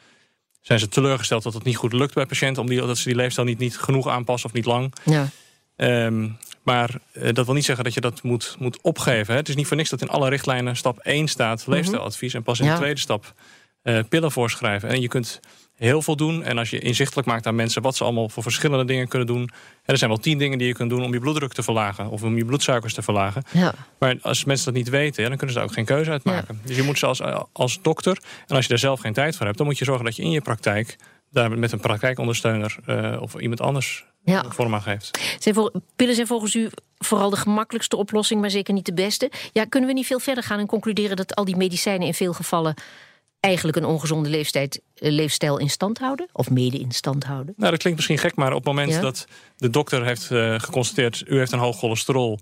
zijn 0.60 0.78
ze 0.78 0.88
teleurgesteld 0.88 1.42
dat 1.42 1.54
het 1.54 1.64
niet 1.64 1.76
goed 1.76 1.92
lukt 1.92 2.14
bij 2.14 2.26
patiënten, 2.26 2.62
omdat 2.62 2.86
dat 2.86 2.98
ze 2.98 3.04
die 3.08 3.16
leefstijl 3.16 3.46
niet, 3.46 3.58
niet 3.58 3.78
genoeg 3.78 4.08
aanpassen 4.08 4.48
of 4.48 4.54
niet 4.54 4.64
lang. 4.64 4.94
Ja. 5.04 5.28
Ehm, 5.76 6.28
maar 6.62 6.90
dat 7.32 7.46
wil 7.46 7.54
niet 7.54 7.64
zeggen 7.64 7.84
dat 7.84 7.94
je 7.94 8.00
dat 8.00 8.22
moet, 8.22 8.56
moet 8.58 8.78
opgeven. 8.82 9.32
Hè. 9.32 9.38
Het 9.38 9.48
is 9.48 9.56
niet 9.56 9.66
voor 9.66 9.76
niks 9.76 9.90
dat 9.90 10.00
in 10.00 10.08
alle 10.08 10.28
richtlijnen 10.28 10.76
stap 10.76 10.98
1 10.98 11.28
staat 11.28 11.66
leefstijladvies 11.66 12.34
en 12.34 12.42
pas 12.42 12.60
in 12.60 12.66
Ja. 12.66 12.72
de 12.72 12.78
tweede 12.80 13.00
stap 13.00 13.32
pillen 14.08 14.32
voorschrijven. 14.32 14.88
En 14.88 15.00
je 15.00 15.08
kunt 15.08 15.40
heel 15.84 16.02
veel 16.02 16.16
doen. 16.16 16.42
En 16.42 16.58
als 16.58 16.70
je 16.70 16.78
inzichtelijk 16.78 17.26
maakt 17.26 17.46
aan 17.46 17.54
mensen 17.54 17.82
wat 17.82 17.96
ze 17.96 18.04
allemaal 18.04 18.28
voor 18.28 18.42
verschillende 18.42 18.84
dingen 18.84 19.08
kunnen 19.08 19.26
doen. 19.28 19.42
En 19.42 19.92
er 19.92 19.98
zijn 19.98 20.10
wel 20.10 20.18
tien 20.18 20.38
dingen 20.38 20.58
die 20.58 20.66
je 20.66 20.74
kunt 20.74 20.90
doen 20.90 21.02
om 21.04 21.12
je 21.12 21.18
bloeddruk 21.18 21.52
te 21.52 21.62
verlagen 21.62 22.08
of 22.10 22.22
om 22.22 22.36
je 22.36 22.44
bloedsuikers 22.44 22.94
te 22.94 23.02
verlagen. 23.02 23.42
Ja. 23.50 23.74
Maar 23.98 24.16
als 24.22 24.44
mensen 24.44 24.64
dat 24.66 24.74
niet 24.74 24.88
weten, 24.88 25.22
ja, 25.22 25.28
dan 25.28 25.38
kunnen 25.38 25.54
ze 25.54 25.60
daar 25.60 25.68
ook 25.70 25.74
geen 25.76 25.84
keuze 25.84 26.10
uit 26.10 26.24
maken. 26.24 26.60
Dus 26.64 26.76
je 26.76 26.82
moet 26.82 26.98
ze 26.98 27.06
als, 27.06 27.20
als 27.52 27.78
dokter, 27.82 28.18
en 28.46 28.54
als 28.56 28.64
je 28.64 28.68
daar 28.70 28.78
zelf 28.78 29.00
geen 29.00 29.12
tijd 29.12 29.36
voor 29.36 29.46
hebt, 29.46 29.58
dan 29.58 29.66
moet 29.66 29.78
je 29.78 29.84
zorgen 29.84 30.04
dat 30.04 30.16
je 30.16 30.22
in 30.22 30.30
je 30.30 30.40
praktijk 30.40 30.96
daar 31.30 31.58
met 31.58 31.72
een 31.72 31.80
praktijkondersteuner 31.80 32.76
eh, 32.86 33.16
of 33.20 33.34
iemand 33.34 33.60
anders 33.60 34.04
Ja. 34.24 34.44
vorm 34.48 34.74
aan 34.74 34.82
geeft. 34.82 35.18
Zijn 35.38 35.54
vol- 35.54 35.70
pillen 35.96 36.14
zijn 36.14 36.26
volgens 36.26 36.54
u 36.54 36.70
vooral 36.98 37.30
de 37.30 37.36
gemakkelijkste 37.36 37.96
oplossing, 37.96 38.40
maar 38.40 38.50
zeker 38.50 38.74
niet 38.74 38.86
de 38.86 38.94
beste. 38.94 39.30
Ja, 39.52 39.64
kunnen 39.64 39.88
we 39.88 39.94
niet 39.94 40.06
veel 40.06 40.18
verder 40.18 40.44
gaan 40.44 40.58
en 40.58 40.66
concluderen 40.66 41.16
dat 41.16 41.34
al 41.34 41.44
die 41.44 41.56
medicijnen 41.56 42.06
in 42.06 42.14
veel 42.14 42.32
gevallen 42.32 42.74
eigenlijk 43.44 43.76
een 43.76 43.84
ongezonde 43.84 44.28
leeftijd, 44.28 44.80
eh, 44.94 45.10
leefstijl 45.10 45.58
in 45.58 45.70
stand 45.70 45.98
houden? 45.98 46.28
Of 46.32 46.50
mede 46.50 46.78
in 46.78 46.92
stand 46.92 47.24
houden? 47.24 47.54
Nou, 47.56 47.70
dat 47.70 47.80
klinkt 47.80 47.98
misschien 47.98 48.18
gek, 48.18 48.36
maar 48.36 48.50
op 48.50 48.56
het 48.56 48.64
moment 48.64 48.92
Ja. 48.92 49.00
dat 49.00 49.26
de 49.56 49.70
dokter 49.70 50.04
heeft 50.04 50.30
eh, 50.30 50.54
geconstateerd... 50.60 51.24
u 51.26 51.38
heeft 51.38 51.52
een 51.52 51.58
hoog 51.58 51.76
cholesterol, 51.78 52.38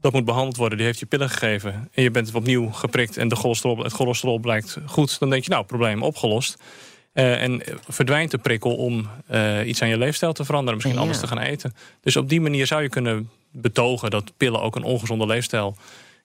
dat 0.00 0.12
moet 0.12 0.24
behandeld 0.24 0.56
worden... 0.56 0.78
die 0.78 0.86
heeft 0.86 0.98
je 0.98 1.06
pillen 1.06 1.30
gegeven 1.30 1.88
en 1.92 2.02
je 2.02 2.10
bent 2.10 2.34
opnieuw 2.34 2.70
geprikt... 2.70 3.16
en 3.16 3.28
de 3.28 3.36
cholesterol, 3.36 3.78
het 3.78 3.92
cholesterol 3.92 4.38
blijkt 4.38 4.76
goed, 4.86 5.18
dan 5.18 5.30
denk 5.30 5.44
je, 5.44 5.50
nou, 5.50 5.64
probleem 5.64 6.02
opgelost. 6.02 6.56
Eh, 7.12 7.42
en 7.42 7.62
verdwijnt 7.88 8.30
de 8.30 8.38
prikkel 8.38 8.76
om 8.76 9.08
iets 9.64 9.82
aan 9.82 9.88
je 9.88 9.98
leefstijl 9.98 10.32
te 10.32 10.44
veranderen... 10.44 10.74
misschien 10.74 10.96
Ja. 10.96 11.00
anders 11.02 11.20
te 11.20 11.26
gaan 11.26 11.38
eten. 11.38 11.74
Dus 12.00 12.16
op 12.16 12.28
die 12.28 12.40
manier 12.40 12.66
zou 12.66 12.82
je 12.82 12.88
kunnen 12.88 13.30
betogen... 13.52 14.10
dat 14.10 14.32
pillen 14.36 14.60
ook 14.62 14.76
een 14.76 14.82
ongezonde 14.82 15.26
leefstijl 15.26 15.76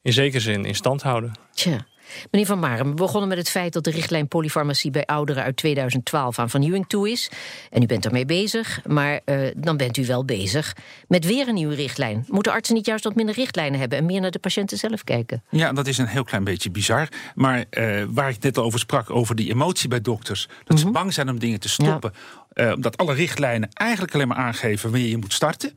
in 0.02 0.14
zekere 0.14 0.42
zin 0.42 0.66
in 0.66 0.76
stand 0.76 1.02
houden. 1.02 1.32
Tja. 1.54 1.86
Meneer 2.32 2.48
Van 2.48 2.60
Maren, 2.60 2.88
we 2.88 2.94
begonnen 2.94 3.30
met 3.30 3.38
het 3.38 3.50
feit 3.50 3.74
dat 3.74 3.84
de 3.84 3.92
richtlijn 3.92 4.28
polyfarmacie 4.28 4.92
bij 4.92 5.06
ouderen 5.06 5.44
uit 5.44 5.56
2012 5.58 6.40
aan 6.40 6.50
vernieuwing 6.50 6.86
toe 6.88 7.10
is. 7.12 7.30
En 7.70 7.82
u 7.82 7.86
bent 7.86 8.06
ermee 8.06 8.26
bezig, 8.26 8.80
maar 8.88 9.20
eh, 9.26 9.38
dan 9.56 9.78
bent 9.78 9.98
u 9.98 10.06
wel 10.06 10.26
bezig 10.26 10.76
met 11.08 11.26
weer 11.26 11.48
een 11.48 11.54
nieuwe 11.54 11.76
richtlijn. 11.76 12.26
Moeten 12.28 12.52
artsen 12.52 12.76
niet 12.76 12.86
juist 12.86 13.04
wat 13.04 13.16
minder 13.16 13.36
richtlijnen 13.36 13.80
hebben 13.80 13.98
en 13.98 14.06
meer 14.06 14.22
naar 14.22 14.32
de 14.32 14.40
patiënten 14.40 14.78
zelf 14.78 15.04
kijken? 15.04 15.44
Ja, 15.50 15.74
dat 15.74 15.88
is 15.88 15.98
een 15.98 16.08
heel 16.08 16.24
klein 16.24 16.44
beetje 16.44 16.72
bizar. 16.72 17.08
Maar 17.36 17.66
eh, 17.70 18.04
waar 18.10 18.30
ik 18.30 18.42
net 18.44 18.58
al 18.58 18.64
over 18.64 18.80
sprak, 18.80 19.10
over 19.10 19.36
die 19.36 19.50
emotie 19.50 19.90
bij 19.90 20.02
dokters. 20.02 20.48
Dat 20.64 20.80
ze 20.80 20.90
bang 20.90 21.14
zijn 21.14 21.30
om 21.30 21.40
dingen 21.40 21.60
te 21.60 21.70
stoppen. 21.70 22.14
eh, 22.54 22.72
omdat 22.72 22.98
alle 22.98 23.14
richtlijnen 23.14 23.70
eigenlijk 23.74 24.14
alleen 24.14 24.28
maar 24.28 24.38
aangeven 24.38 24.92
wanneer 24.92 25.10
je 25.10 25.18
moet 25.18 25.34
starten. 25.34 25.72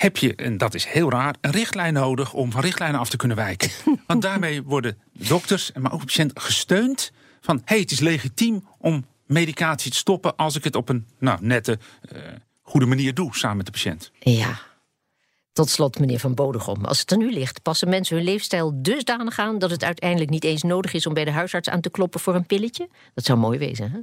Heb 0.00 0.16
je, 0.16 0.34
en 0.34 0.58
dat 0.58 0.74
is 0.74 0.84
heel 0.84 1.10
raar, 1.10 1.34
een 1.40 1.50
richtlijn 1.50 1.92
nodig 1.92 2.32
om 2.32 2.50
van 2.50 2.60
richtlijnen 2.60 3.00
af 3.00 3.10
te 3.10 3.16
kunnen 3.16 3.36
wijken. 3.36 3.70
Want 4.06 4.22
daarmee 4.22 4.62
worden 4.62 4.98
de 5.12 5.26
dokters, 5.26 5.72
maar 5.72 5.92
ook 5.92 5.98
de 5.98 6.06
patiënt 6.06 6.40
gesteund 6.40 7.12
van 7.40 7.56
hé, 7.56 7.62
hey, 7.64 7.78
het 7.78 7.90
is 7.90 8.00
legitiem 8.00 8.68
om 8.78 9.06
medicatie 9.26 9.90
te 9.90 9.96
stoppen 9.96 10.36
als 10.36 10.56
ik 10.56 10.64
het 10.64 10.76
op 10.76 10.88
een 10.88 11.06
nou, 11.18 11.38
nette, 11.42 11.78
eh, 12.02 12.22
goede 12.62 12.86
manier 12.86 13.14
doe 13.14 13.36
samen 13.36 13.56
met 13.56 13.66
de 13.66 13.72
patiënt. 13.72 14.10
Ja. 14.18 14.60
Tot 15.52 15.70
slot, 15.70 15.98
meneer 15.98 16.18
Van 16.18 16.34
Bodegom. 16.34 16.84
Als 16.84 17.00
het 17.00 17.12
aan 17.12 17.20
u 17.20 17.32
ligt, 17.32 17.62
passen 17.62 17.88
mensen 17.88 18.16
hun 18.16 18.24
leefstijl 18.24 18.82
dusdanig 18.82 19.38
aan 19.38 19.58
dat 19.58 19.70
het 19.70 19.84
uiteindelijk 19.84 20.30
niet 20.30 20.44
eens 20.44 20.62
nodig 20.62 20.92
is 20.92 21.06
om 21.06 21.14
bij 21.14 21.24
de 21.24 21.30
huisarts 21.30 21.68
aan 21.68 21.80
te 21.80 21.90
kloppen 21.90 22.20
voor 22.20 22.34
een 22.34 22.46
pilletje? 22.46 22.88
Dat 23.14 23.24
zou 23.24 23.38
mooi 23.38 23.58
wezen, 23.58 23.90
hè? 23.90 23.98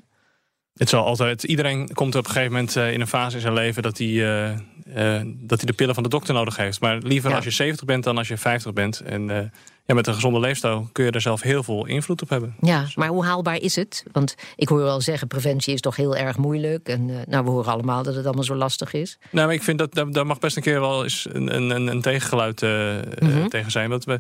Het 0.78 0.90
zal 0.90 1.06
altijd, 1.06 1.44
iedereen 1.44 1.94
komt 1.94 2.16
op 2.16 2.26
een 2.26 2.32
gegeven 2.32 2.52
moment 2.52 2.76
eh, 2.76 2.94
in 2.94 3.02
een 3.02 3.08
fase 3.08 3.36
in 3.36 3.42
zijn 3.42 3.54
leven 3.54 3.84
dat 3.84 3.98
hij, 3.98 4.48
eh, 4.52 4.60
dat 5.38 5.58
hij 5.60 5.68
de 5.68 5.74
pillen 5.74 5.94
van 5.94 6.04
de 6.04 6.10
dokter 6.10 6.34
nodig 6.34 6.56
heeft. 6.58 6.82
Maar 6.82 6.98
liever 6.98 7.30
Ja. 7.30 7.36
als 7.36 7.46
je 7.46 7.52
70 7.52 7.86
bent 7.86 8.04
dan 8.04 8.18
als 8.18 8.28
je 8.28 8.38
50 8.38 8.74
bent. 8.74 9.00
En 9.00 9.30
eh, 9.30 9.46
ja, 9.86 9.94
met 9.94 10.08
een 10.08 10.14
gezonde 10.14 10.40
leefstijl 10.40 10.90
kun 10.92 11.06
je 11.06 11.12
er 11.12 11.22
zelf 11.22 11.42
heel 11.42 11.64
veel 11.64 11.86
invloed 11.86 12.22
op 12.22 12.30
hebben. 12.30 12.56
Ja, 12.62 12.86
maar 12.96 13.08
hoe 13.08 13.26
haalbaar 13.26 13.56
is 13.62 13.76
het? 13.76 14.04
Want 14.12 14.36
ik 14.56 14.68
hoor 14.70 14.82
wel 14.84 15.02
zeggen, 15.02 15.28
preventie 15.28 15.74
is 15.74 15.82
toch 15.82 15.96
heel 15.96 16.16
erg 16.16 16.38
moeilijk. 16.38 16.88
En 16.88 17.10
eh, 17.10 17.16
nou, 17.26 17.44
we 17.44 17.50
horen 17.50 17.72
allemaal 17.72 18.04
dat 18.04 18.16
het 18.16 18.26
allemaal 18.26 18.44
zo 18.44 18.56
lastig 18.56 18.94
is. 18.94 19.18
Nou, 19.32 19.46
maar 19.46 19.56
ik 19.56 19.64
vind 19.64 19.80
dat 19.80 20.14
daar, 20.14 20.26
mag 20.26 20.40
best 20.40 20.56
een 20.56 20.62
keer 20.64 20.80
wel 20.80 21.04
eens 21.04 21.28
een, 21.32 21.56
een, 21.56 21.88
een, 21.88 22.02
tegengeluid 22.02 22.62
eh, 22.64 22.98
eh, 22.98 23.04
Mhm. 23.20 23.48
tegen 23.48 23.72
zijn. 23.72 23.90
Want 23.90 24.04
we, 24.06 24.20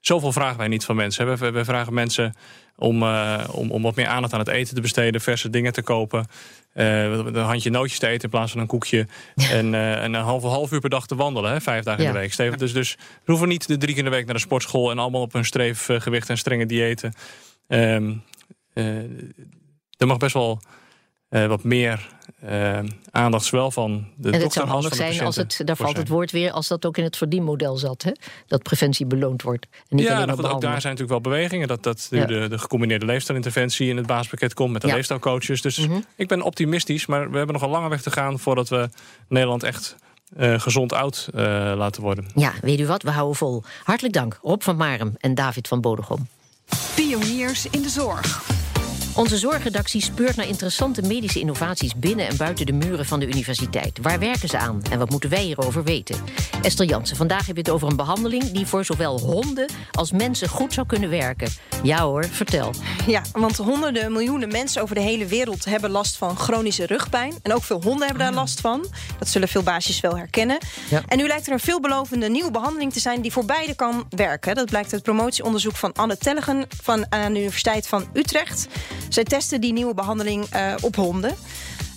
zoveel 0.00 0.32
vragen 0.32 0.58
wij 0.58 0.68
niet 0.68 0.84
van 0.84 0.96
mensen. 0.96 1.38
We, 1.38 1.50
we 1.50 1.64
vragen 1.64 1.94
mensen 1.94 2.34
om, 2.80 3.02
eh, 3.02 3.44
om, 3.50 3.70
om 3.70 3.82
wat 3.82 3.94
meer 3.94 4.06
aandacht 4.06 4.32
aan 4.32 4.38
het 4.38 4.48
eten 4.48 4.74
te 4.74 4.80
besteden, 4.80 5.20
verse 5.20 5.50
dingen 5.50 5.72
te 5.72 5.82
kopen. 5.82 6.26
eh, 6.72 7.02
een 7.02 7.34
handje 7.34 7.70
nootjes 7.70 7.98
te 7.98 8.06
eten 8.06 8.22
in 8.22 8.30
plaats 8.30 8.52
van 8.52 8.60
een 8.60 8.66
koekje. 8.66 9.06
En, 9.50 9.74
eh, 9.74 10.02
en 10.02 10.14
een 10.14 10.22
half, 10.22 10.42
half 10.42 10.72
uur 10.72 10.80
per 10.80 10.90
dag 10.90 11.06
te 11.06 11.14
wandelen, 11.14 11.52
hè, 11.52 11.60
vijf 11.60 11.84
dagen 11.84 12.04
in 12.04 12.12
de 12.12 12.18
week. 12.18 12.32
Steven. 12.32 12.58
Dus, 12.58 12.72
dus 12.72 12.96
we 12.96 13.30
hoeven 13.30 13.48
niet 13.48 13.66
de 13.66 13.76
drie 13.76 13.94
keer 13.94 14.04
in 14.04 14.10
de 14.10 14.16
week 14.16 14.24
naar 14.24 14.34
de 14.34 14.40
sportschool 14.40 14.90
en 14.90 14.98
allemaal 14.98 15.20
op 15.20 15.32
hun 15.32 15.44
streefgewicht 15.44 16.28
en 16.28 16.38
strenge 16.38 16.66
diëten. 16.66 17.14
Ehm, 17.68 18.12
eh, 18.72 18.84
er 19.96 20.06
mag 20.06 20.16
best 20.16 20.34
wel 20.34 20.60
wat 21.28 21.64
meer 21.64 22.08
uh, 22.44 22.78
aandacht 23.10 23.44
zowel 23.44 23.70
van 23.70 24.06
de 24.16 24.30
en 24.30 24.40
het 24.40 24.52
zou 24.52 24.68
handig 24.68 24.94
zijn 24.94 25.20
als 25.20 25.36
het, 25.36 25.60
daar 25.64 25.76
valt 25.76 25.96
het 25.96 26.08
woord 26.08 26.30
weer, 26.30 26.50
als 26.50 26.68
dat 26.68 26.86
ook 26.86 26.96
in 26.96 27.04
het 27.04 27.16
verdienmodel 27.16 27.76
zat, 27.76 28.02
hè? 28.02 28.12
dat 28.46 28.62
preventie 28.62 29.06
beloond 29.06 29.42
wordt. 29.42 29.66
En 29.88 29.96
niet 29.96 30.06
ja, 30.06 30.14
alleen 30.14 30.26
nou, 30.26 30.42
ook 30.42 30.60
daar 30.60 30.80
zijn 30.80 30.94
natuurlijk 30.94 31.10
wel 31.10 31.32
bewegingen. 31.32 31.68
Dat, 31.68 31.82
dat 31.82 32.08
nu 32.10 32.24
de, 32.24 32.48
de 32.48 32.58
gecombineerde 32.58 33.06
leefstijlinterventie 33.06 33.88
in 33.88 33.96
het 33.96 34.06
baaspakket 34.06 34.54
komt 34.54 34.72
met 34.72 34.82
de 34.82 34.88
leefstijlcoaches. 34.88 35.62
Dus 35.62 35.78
mhm. 35.78 36.00
ik 36.16 36.28
ben 36.28 36.42
optimistisch, 36.42 37.06
maar 37.06 37.30
we 37.30 37.36
hebben 37.36 37.54
nog 37.54 37.64
een 37.64 37.70
lange 37.70 37.88
weg 37.88 38.02
te 38.02 38.10
gaan 38.10 38.38
voordat 38.38 38.68
we 38.68 38.88
Nederland 39.28 39.62
echt 39.62 39.96
uh, 40.38 40.60
gezond 40.60 40.92
oud 40.92 41.28
uh, 41.34 41.42
laten 41.76 42.02
worden. 42.02 42.26
Ja, 42.34 42.52
weet 42.62 42.80
u 42.80 42.86
wat? 42.86 43.02
We 43.02 43.10
houden 43.10 43.36
vol. 43.36 43.62
Hartelijk 43.82 44.14
dank, 44.14 44.38
Rob 44.42 44.62
van 44.62 44.76
Marem 44.76 45.14
en 45.18 45.34
David 45.34 45.68
van 45.68 45.80
Bodegom. 45.80 46.28
Pioniers 46.94 47.66
in 47.70 47.82
de 47.82 47.88
zorg. 47.88 48.59
Onze 49.14 49.38
zorgredactie 49.38 50.02
speurt 50.02 50.36
naar 50.36 50.48
interessante 50.48 51.02
medische 51.02 51.40
innovaties 51.40 51.94
binnen 51.94 52.26
en 52.26 52.36
buiten 52.36 52.66
de 52.66 52.72
muren 52.72 53.06
van 53.06 53.20
de 53.20 53.26
universiteit. 53.26 53.98
Waar 54.02 54.18
werken 54.18 54.48
ze 54.48 54.58
aan 54.58 54.82
en 54.90 54.98
wat 54.98 55.10
moeten 55.10 55.30
wij 55.30 55.42
hierover 55.42 55.84
weten? 55.84 56.16
Esther 56.62 56.86
Jansen, 56.86 57.16
vandaag 57.16 57.46
heb 57.46 57.56
je 57.56 57.62
het 57.62 57.70
over 57.70 57.88
een 57.88 57.96
behandeling 57.96 58.50
die 58.50 58.66
voor 58.66 58.84
zowel 58.84 59.20
honden 59.20 59.68
als 59.90 60.12
mensen 60.12 60.48
goed 60.48 60.72
zou 60.72 60.86
kunnen 60.86 61.10
werken. 61.10 61.48
Ja 61.82 61.98
hoor, 62.02 62.24
vertel. 62.24 62.72
Ja, 63.06 63.22
want 63.32 63.56
honderden 63.56 64.12
miljoenen 64.12 64.48
mensen 64.48 64.82
over 64.82 64.94
de 64.94 65.00
hele 65.00 65.26
wereld 65.26 65.64
hebben 65.64 65.90
last 65.90 66.16
van 66.16 66.36
chronische 66.36 66.86
rugpijn. 66.86 67.34
En 67.42 67.54
ook 67.54 67.62
veel 67.62 67.82
honden 67.82 68.06
hebben 68.06 68.24
daar 68.24 68.34
last 68.34 68.60
van. 68.60 68.86
Dat 69.18 69.28
zullen 69.28 69.48
veel 69.48 69.62
baasjes 69.62 70.00
wel 70.00 70.16
herkennen. 70.16 70.58
Ja. 70.90 71.02
En 71.06 71.18
nu 71.18 71.26
lijkt 71.26 71.46
er 71.46 71.52
een 71.52 71.60
veelbelovende 71.60 72.28
nieuwe 72.28 72.50
behandeling 72.50 72.92
te 72.92 73.00
zijn 73.00 73.20
die 73.20 73.32
voor 73.32 73.44
beide 73.44 73.74
kan 73.74 74.06
werken. 74.08 74.54
Dat 74.54 74.66
blijkt 74.70 74.92
uit 74.92 75.02
promotieonderzoek 75.02 75.76
van 75.76 75.92
Anne 75.92 76.18
Tellegen 76.18 76.66
van, 76.82 77.06
aan 77.08 77.32
de 77.32 77.38
Universiteit 77.38 77.86
van 77.86 78.08
Utrecht. 78.12 78.68
Zij 79.10 79.24
testen 79.24 79.60
die 79.60 79.72
nieuwe 79.72 79.94
behandeling 79.94 80.54
uh, 80.54 80.74
op 80.80 80.96
honden. 80.96 81.34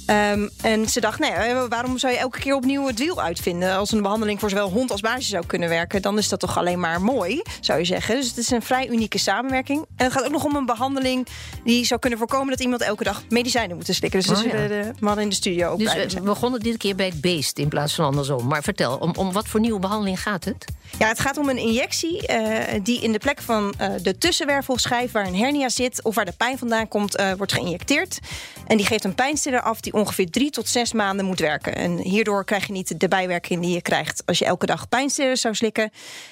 Um, 0.07 0.49
en 0.61 0.89
ze 0.89 0.99
dacht, 0.99 1.19
nee, 1.19 1.31
eh, 1.31 1.63
waarom 1.69 1.97
zou 1.97 2.13
je 2.13 2.19
elke 2.19 2.39
keer 2.39 2.55
opnieuw 2.55 2.87
het 2.87 2.99
wiel 2.99 3.21
uitvinden? 3.21 3.75
Als 3.75 3.91
een 3.91 4.01
behandeling 4.01 4.39
voor 4.39 4.49
zowel 4.49 4.69
hond 4.69 4.91
als 4.91 5.01
baasje 5.01 5.29
zou 5.29 5.45
kunnen 5.45 5.69
werken... 5.69 6.01
dan 6.01 6.17
is 6.17 6.29
dat 6.29 6.39
toch 6.39 6.57
alleen 6.57 6.79
maar 6.79 7.01
mooi, 7.01 7.41
zou 7.61 7.79
je 7.79 7.85
zeggen. 7.85 8.15
Dus 8.15 8.27
het 8.27 8.37
is 8.37 8.51
een 8.51 8.61
vrij 8.61 8.87
unieke 8.87 9.17
samenwerking. 9.17 9.85
En 9.95 10.05
het 10.05 10.13
gaat 10.13 10.25
ook 10.25 10.31
nog 10.31 10.43
om 10.43 10.55
een 10.55 10.65
behandeling 10.65 11.27
die 11.63 11.85
zou 11.85 11.99
kunnen 11.99 12.19
voorkomen... 12.19 12.49
dat 12.49 12.59
iemand 12.59 12.81
elke 12.81 13.03
dag 13.03 13.23
medicijnen 13.29 13.75
moet 13.75 13.87
slikken. 13.91 14.21
Dus 14.21 14.29
oh, 14.29 14.45
ja. 14.45 14.67
de 14.67 14.91
mannen 14.99 15.23
in 15.23 15.29
de 15.29 15.35
studio 15.35 15.69
ook 15.69 15.79
Dus 15.79 16.13
we 16.13 16.21
begonnen 16.21 16.59
dit 16.59 16.77
keer 16.77 16.95
bij 16.95 17.05
het 17.05 17.21
beest 17.21 17.57
in 17.57 17.67
plaats 17.67 17.93
van 17.93 18.05
andersom. 18.05 18.47
Maar 18.47 18.63
vertel, 18.63 18.97
om, 18.97 19.11
om 19.15 19.31
wat 19.31 19.47
voor 19.47 19.59
nieuwe 19.59 19.79
behandeling 19.79 20.21
gaat 20.21 20.43
het? 20.45 20.65
Ja, 20.99 21.07
het 21.07 21.19
gaat 21.19 21.37
om 21.37 21.49
een 21.49 21.57
injectie 21.57 22.31
uh, 22.31 22.57
die 22.83 23.01
in 23.01 23.11
de 23.11 23.19
plek 23.19 23.41
van 23.41 23.73
uh, 23.81 23.87
de 24.01 24.17
tussenwervelschijf... 24.17 25.11
waar 25.11 25.27
een 25.27 25.35
hernia 25.35 25.69
zit 25.69 26.03
of 26.03 26.15
waar 26.15 26.25
de 26.25 26.33
pijn 26.37 26.57
vandaan 26.57 26.87
komt, 26.87 27.19
uh, 27.19 27.31
wordt 27.37 27.53
geïnjecteerd. 27.53 28.19
En 28.67 28.77
die 28.77 28.85
geeft 28.85 29.03
een 29.03 29.15
pijnstiller 29.15 29.61
af... 29.61 29.81
die 29.81 29.92
ongeveer 29.93 30.29
drie 30.29 30.49
tot 30.49 30.67
zes 30.67 30.93
maanden 30.93 31.25
moet 31.25 31.39
werken. 31.39 31.75
En 31.75 31.97
hierdoor 31.97 32.45
krijg 32.45 32.65
je 32.67 32.71
niet 32.71 32.99
de 32.99 33.07
bijwerking 33.07 33.61
die 33.61 33.73
je 33.73 33.81
krijgt 33.81 34.23
als 34.25 34.39
je 34.39 34.45
elke 34.45 34.65
dag 34.65 34.89
pijnstillers 34.89 35.41
zou 35.41 35.55
slikken. 35.55 35.91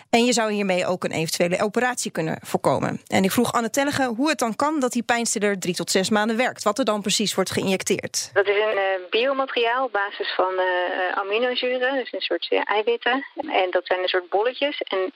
En 0.09 0.25
je 0.25 0.33
zou 0.33 0.51
hiermee 0.51 0.85
ook 0.85 1.03
een 1.03 1.11
eventuele 1.11 1.63
operatie 1.63 2.11
kunnen 2.11 2.37
voorkomen. 2.41 3.01
En 3.07 3.23
ik 3.23 3.31
vroeg 3.31 3.53
Anne 3.53 3.69
Tellige 3.69 4.13
hoe 4.17 4.29
het 4.29 4.39
dan 4.39 4.55
kan 4.55 4.79
dat 4.79 4.91
die 4.91 5.03
pijnstiller 5.03 5.59
drie 5.59 5.75
tot 5.75 5.91
zes 5.91 6.09
maanden 6.09 6.37
werkt. 6.37 6.63
Wat 6.63 6.79
er 6.79 6.85
dan 6.85 7.01
precies 7.01 7.35
wordt 7.35 7.51
geïnjecteerd. 7.51 8.29
Dat 8.33 8.47
is 8.47 8.55
een 8.55 8.77
uh, 8.77 9.09
biomateriaal 9.09 9.85
op 9.85 9.91
basis 9.91 10.33
van 10.35 10.53
uh, 10.53 11.17
aminozuren, 11.17 11.95
dus 11.95 12.11
een 12.11 12.21
soort 12.21 12.47
eiwitten. 12.63 13.25
En 13.35 13.67
dat 13.71 13.85
zijn 13.85 14.01
een 14.01 14.07
soort 14.07 14.29
bolletjes. 14.29 14.81
En 14.81 15.11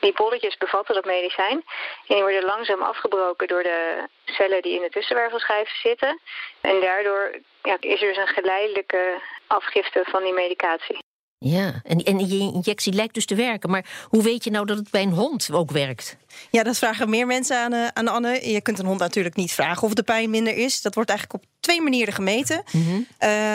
die 0.00 0.12
bolletjes 0.12 0.56
bevatten 0.56 0.94
dat 0.94 1.04
medicijn. 1.04 1.64
En 2.06 2.14
die 2.14 2.22
worden 2.22 2.44
langzaam 2.44 2.82
afgebroken 2.82 3.48
door 3.48 3.62
de 3.62 4.08
cellen 4.30 4.62
die 4.62 4.74
in 4.74 4.82
de 4.82 4.90
tussenwervelschijf 4.90 5.68
zitten. 5.82 6.20
En 6.60 6.80
daardoor 6.80 7.40
ja, 7.62 7.76
is 7.80 8.02
er 8.02 8.08
dus 8.08 8.16
een 8.16 8.26
geleidelijke 8.26 9.22
afgifte 9.46 10.04
van 10.10 10.22
die 10.22 10.32
medicatie. 10.32 10.98
Ja, 11.38 11.80
en, 11.84 11.98
en 11.98 12.28
je 12.28 12.52
injectie 12.54 12.92
lijkt 12.92 13.14
dus 13.14 13.26
te 13.26 13.34
werken. 13.34 13.70
Maar 13.70 14.06
hoe 14.08 14.22
weet 14.22 14.44
je 14.44 14.50
nou 14.50 14.66
dat 14.66 14.76
het 14.76 14.90
bij 14.90 15.02
een 15.02 15.12
hond 15.12 15.50
ook 15.52 15.70
werkt? 15.70 16.16
Ja, 16.50 16.62
dat 16.62 16.78
vragen 16.78 17.10
meer 17.10 17.26
mensen 17.26 17.58
aan, 17.58 17.72
uh, 17.72 17.86
aan 17.86 18.08
Anne. 18.08 18.50
Je 18.50 18.60
kunt 18.60 18.78
een 18.78 18.86
hond 18.86 18.98
natuurlijk 18.98 19.36
niet 19.36 19.52
vragen 19.52 19.82
of 19.82 19.94
de 19.94 20.02
pijn 20.02 20.30
minder 20.30 20.56
is. 20.56 20.82
Dat 20.82 20.94
wordt 20.94 21.10
eigenlijk 21.10 21.42
op 21.42 21.49
twee 21.60 21.82
manieren 21.82 22.14
gemeten. 22.14 22.62
Mm 22.70 23.06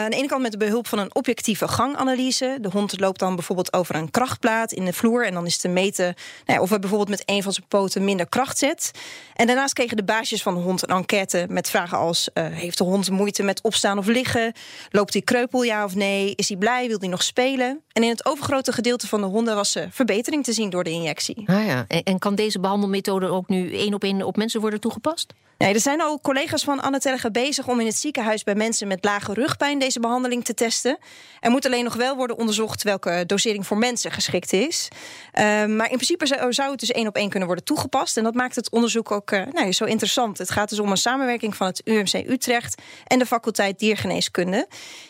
aan 0.06 0.10
de 0.10 0.16
ene 0.16 0.28
kant 0.28 0.42
met 0.42 0.52
de 0.52 0.58
behulp 0.58 0.86
van 0.86 0.98
een 0.98 1.14
objectieve 1.14 1.68
ganganalyse. 1.68 2.58
De 2.60 2.68
hond 2.68 3.00
loopt 3.00 3.18
dan 3.18 3.34
bijvoorbeeld 3.34 3.72
over 3.72 3.94
een 3.94 4.10
krachtplaat 4.10 4.72
in 4.72 4.84
de 4.84 4.92
vloer. 4.92 5.26
En 5.26 5.34
dan 5.34 5.46
is 5.46 5.58
te 5.58 5.68
meten 5.68 6.04
nou 6.04 6.58
ja, 6.58 6.60
of 6.60 6.68
hij 6.68 6.78
bijvoorbeeld 6.78 7.10
met 7.10 7.22
een 7.24 7.42
van 7.42 7.52
zijn 7.52 7.66
poten 7.68 8.04
minder 8.04 8.28
kracht 8.28 8.58
zet. 8.58 8.90
En 9.34 9.46
daarnaast 9.46 9.74
kregen 9.74 9.96
de 9.96 10.04
baasjes 10.04 10.42
van 10.42 10.54
de 10.54 10.60
hond 10.60 10.82
een 10.82 10.96
enquête 10.96 11.46
met 11.48 11.70
vragen 11.70 11.98
als... 11.98 12.28
Uh, 12.34 12.46
heeft 12.50 12.78
de 12.78 12.84
hond 12.84 13.10
moeite 13.10 13.42
met 13.42 13.62
opstaan 13.62 13.98
of 13.98 14.06
liggen? 14.06 14.52
Loopt 14.90 15.12
hij 15.12 15.22
kreupel, 15.22 15.62
ja 15.62 15.84
of 15.84 15.94
nee? 15.94 16.32
Is 16.34 16.48
hij 16.48 16.56
blij? 16.58 16.88
Wil 16.88 16.98
hij 16.98 17.08
nog 17.08 17.22
spelen? 17.22 17.80
En 17.92 18.02
in 18.02 18.08
het 18.08 18.26
overgrote 18.26 18.72
gedeelte 18.72 19.08
van 19.08 19.20
de 19.20 19.26
honden 19.26 19.54
was 19.54 19.76
uh, 19.76 19.82
verbetering 19.90 20.44
te 20.44 20.52
zien 20.52 20.70
door 20.70 20.84
de 20.84 20.90
injectie. 20.90 21.42
Ah 21.46 21.66
ja. 21.66 21.84
en, 21.88 22.02
en 22.02 22.18
kan 22.18 22.34
deze 22.34 22.60
behandelmethode 22.60 23.28
ook 23.28 23.48
nu 23.48 23.74
één 23.74 23.94
op 23.94 24.02
één 24.02 24.22
op 24.22 24.36
mensen 24.36 24.60
worden 24.60 24.80
toegepast? 24.80 25.34
Nee, 25.58 25.74
er 25.74 25.80
zijn 25.80 26.00
al 26.00 26.20
collega's 26.20 26.64
van 26.64 26.80
Anne 26.80 26.98
Tellige 26.98 27.30
bezig 27.30 27.68
om 27.68 27.80
in 27.80 27.86
het 27.86 27.96
ziekenhuis 27.96 28.42
bij 28.42 28.54
mensen 28.54 28.88
met 28.88 29.04
lage 29.04 29.32
rugpijn 29.32 29.78
deze 29.78 30.00
behandeling 30.00 30.44
te 30.44 30.54
testen. 30.54 30.98
Er 31.40 31.50
moet 31.50 31.66
alleen 31.66 31.84
nog 31.84 31.94
wel 31.94 32.16
worden 32.16 32.38
onderzocht 32.38 32.82
welke 32.82 33.24
dosering 33.26 33.66
voor 33.66 33.78
mensen 33.78 34.10
geschikt 34.10 34.52
is. 34.52 34.88
Uh, 34.88 35.42
maar 35.64 35.90
in 35.90 35.98
principe 35.98 36.26
zou, 36.50 36.70
het 36.70 36.80
dus 36.80 36.90
één 36.90 37.06
op 37.06 37.16
één 37.16 37.28
kunnen 37.28 37.46
worden 37.46 37.64
toegepast. 37.64 38.16
En 38.16 38.24
dat 38.24 38.34
maakt 38.34 38.56
het 38.56 38.70
onderzoek 38.70 39.10
ook 39.10 39.30
uh, 39.30 39.42
nou, 39.52 39.72
zo 39.72 39.84
interessant. 39.84 40.38
Het 40.38 40.50
gaat 40.50 40.68
dus 40.68 40.78
om 40.78 40.90
een 40.90 40.96
samenwerking 40.96 41.56
van 41.56 41.66
het 41.66 41.80
UMC 41.84 42.12
Utrecht 42.12 42.82
en 43.04 43.18
de 43.18 43.26
faculteit 43.26 43.78
diergeneeskunde. 43.78 44.68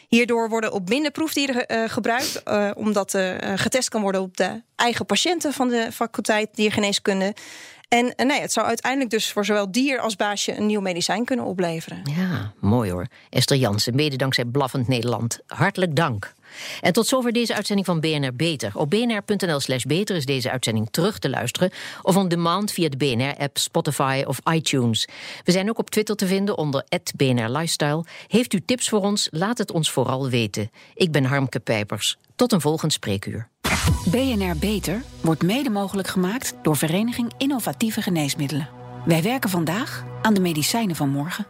Hierdoor 0.08 0.48
worden 0.48 0.72
op 0.72 0.88
minder 0.88 1.10
proefdieren 1.10 1.64
uh, 1.68 1.88
gebruikt, 1.88 2.42
omdat 2.74 3.18
getest 3.54 3.88
kan 3.88 4.02
worden 4.02 4.20
op 4.20 4.36
de 4.36 4.62
eigen 4.76 5.06
patiënten 5.06 5.52
van 5.52 5.68
de 5.68 5.88
faculteit 5.92 6.48
diergeneeskunde. 6.54 7.34
En 7.88 8.12
nee, 8.16 8.40
het 8.40 8.52
zou 8.52 8.66
uiteindelijk 8.66 9.10
dus 9.10 9.32
voor 9.32 9.44
zowel 9.44 9.70
dier 9.70 10.00
als 10.00 10.16
baasje 10.16 10.56
een 10.56 10.66
nieuw 10.66 10.80
medicijn 10.80 11.24
kunnen 11.24 11.44
opleveren. 11.44 12.02
Ja, 12.16 12.52
mooi 12.60 12.90
hoor. 12.90 13.06
Esther 13.30 13.56
Jansen, 13.56 13.94
mede 13.94 14.16
dankzij 14.16 14.44
Blaffend 14.44 14.88
Nederland. 14.88 15.40
Hartelijk 15.46 15.96
dank. 15.96 16.34
En 16.80 16.92
tot 16.92 17.06
zover 17.06 17.32
deze 17.32 17.54
uitzending 17.54 17.86
van 17.86 18.00
BNR 18.00 18.34
Beter. 18.34 18.70
Op 18.74 18.90
bnr.nl 18.90 19.60
slash 19.60 19.82
beter 19.82 20.16
is 20.16 20.26
deze 20.26 20.50
uitzending 20.50 20.88
terug 20.90 21.18
te 21.18 21.30
luisteren... 21.30 21.70
of 22.02 22.16
on 22.16 22.28
demand 22.28 22.72
via 22.72 22.88
de 22.88 22.96
BNR-app, 22.96 23.58
Spotify 23.58 24.24
of 24.26 24.38
iTunes. 24.52 25.08
We 25.44 25.52
zijn 25.52 25.68
ook 25.68 25.78
op 25.78 25.90
Twitter 25.90 26.16
te 26.16 26.26
vinden 26.26 26.58
onder 26.58 26.84
BNR 27.16 27.48
Lifestyle. 27.48 28.04
Heeft 28.26 28.52
u 28.52 28.60
tips 28.64 28.88
voor 28.88 29.00
ons? 29.00 29.28
Laat 29.30 29.58
het 29.58 29.72
ons 29.72 29.90
vooral 29.90 30.28
weten. 30.28 30.70
Ik 30.94 31.10
ben 31.12 31.24
Harmke 31.24 31.60
Pijpers. 31.60 32.16
Tot 32.36 32.52
een 32.52 32.60
volgend 32.60 32.92
spreekuur. 32.92 33.48
BNR 34.10 34.56
Beter 34.58 35.02
wordt 35.20 35.42
mede 35.42 35.70
mogelijk 35.70 36.08
gemaakt 36.08 36.54
door 36.62 36.76
Vereniging 36.76 37.32
Innovatieve 37.36 38.02
Geneesmiddelen. 38.02 38.68
Wij 39.04 39.22
werken 39.22 39.50
vandaag 39.50 40.04
aan 40.22 40.34
de 40.34 40.40
medicijnen 40.40 40.96
van 40.96 41.08
morgen. 41.08 41.46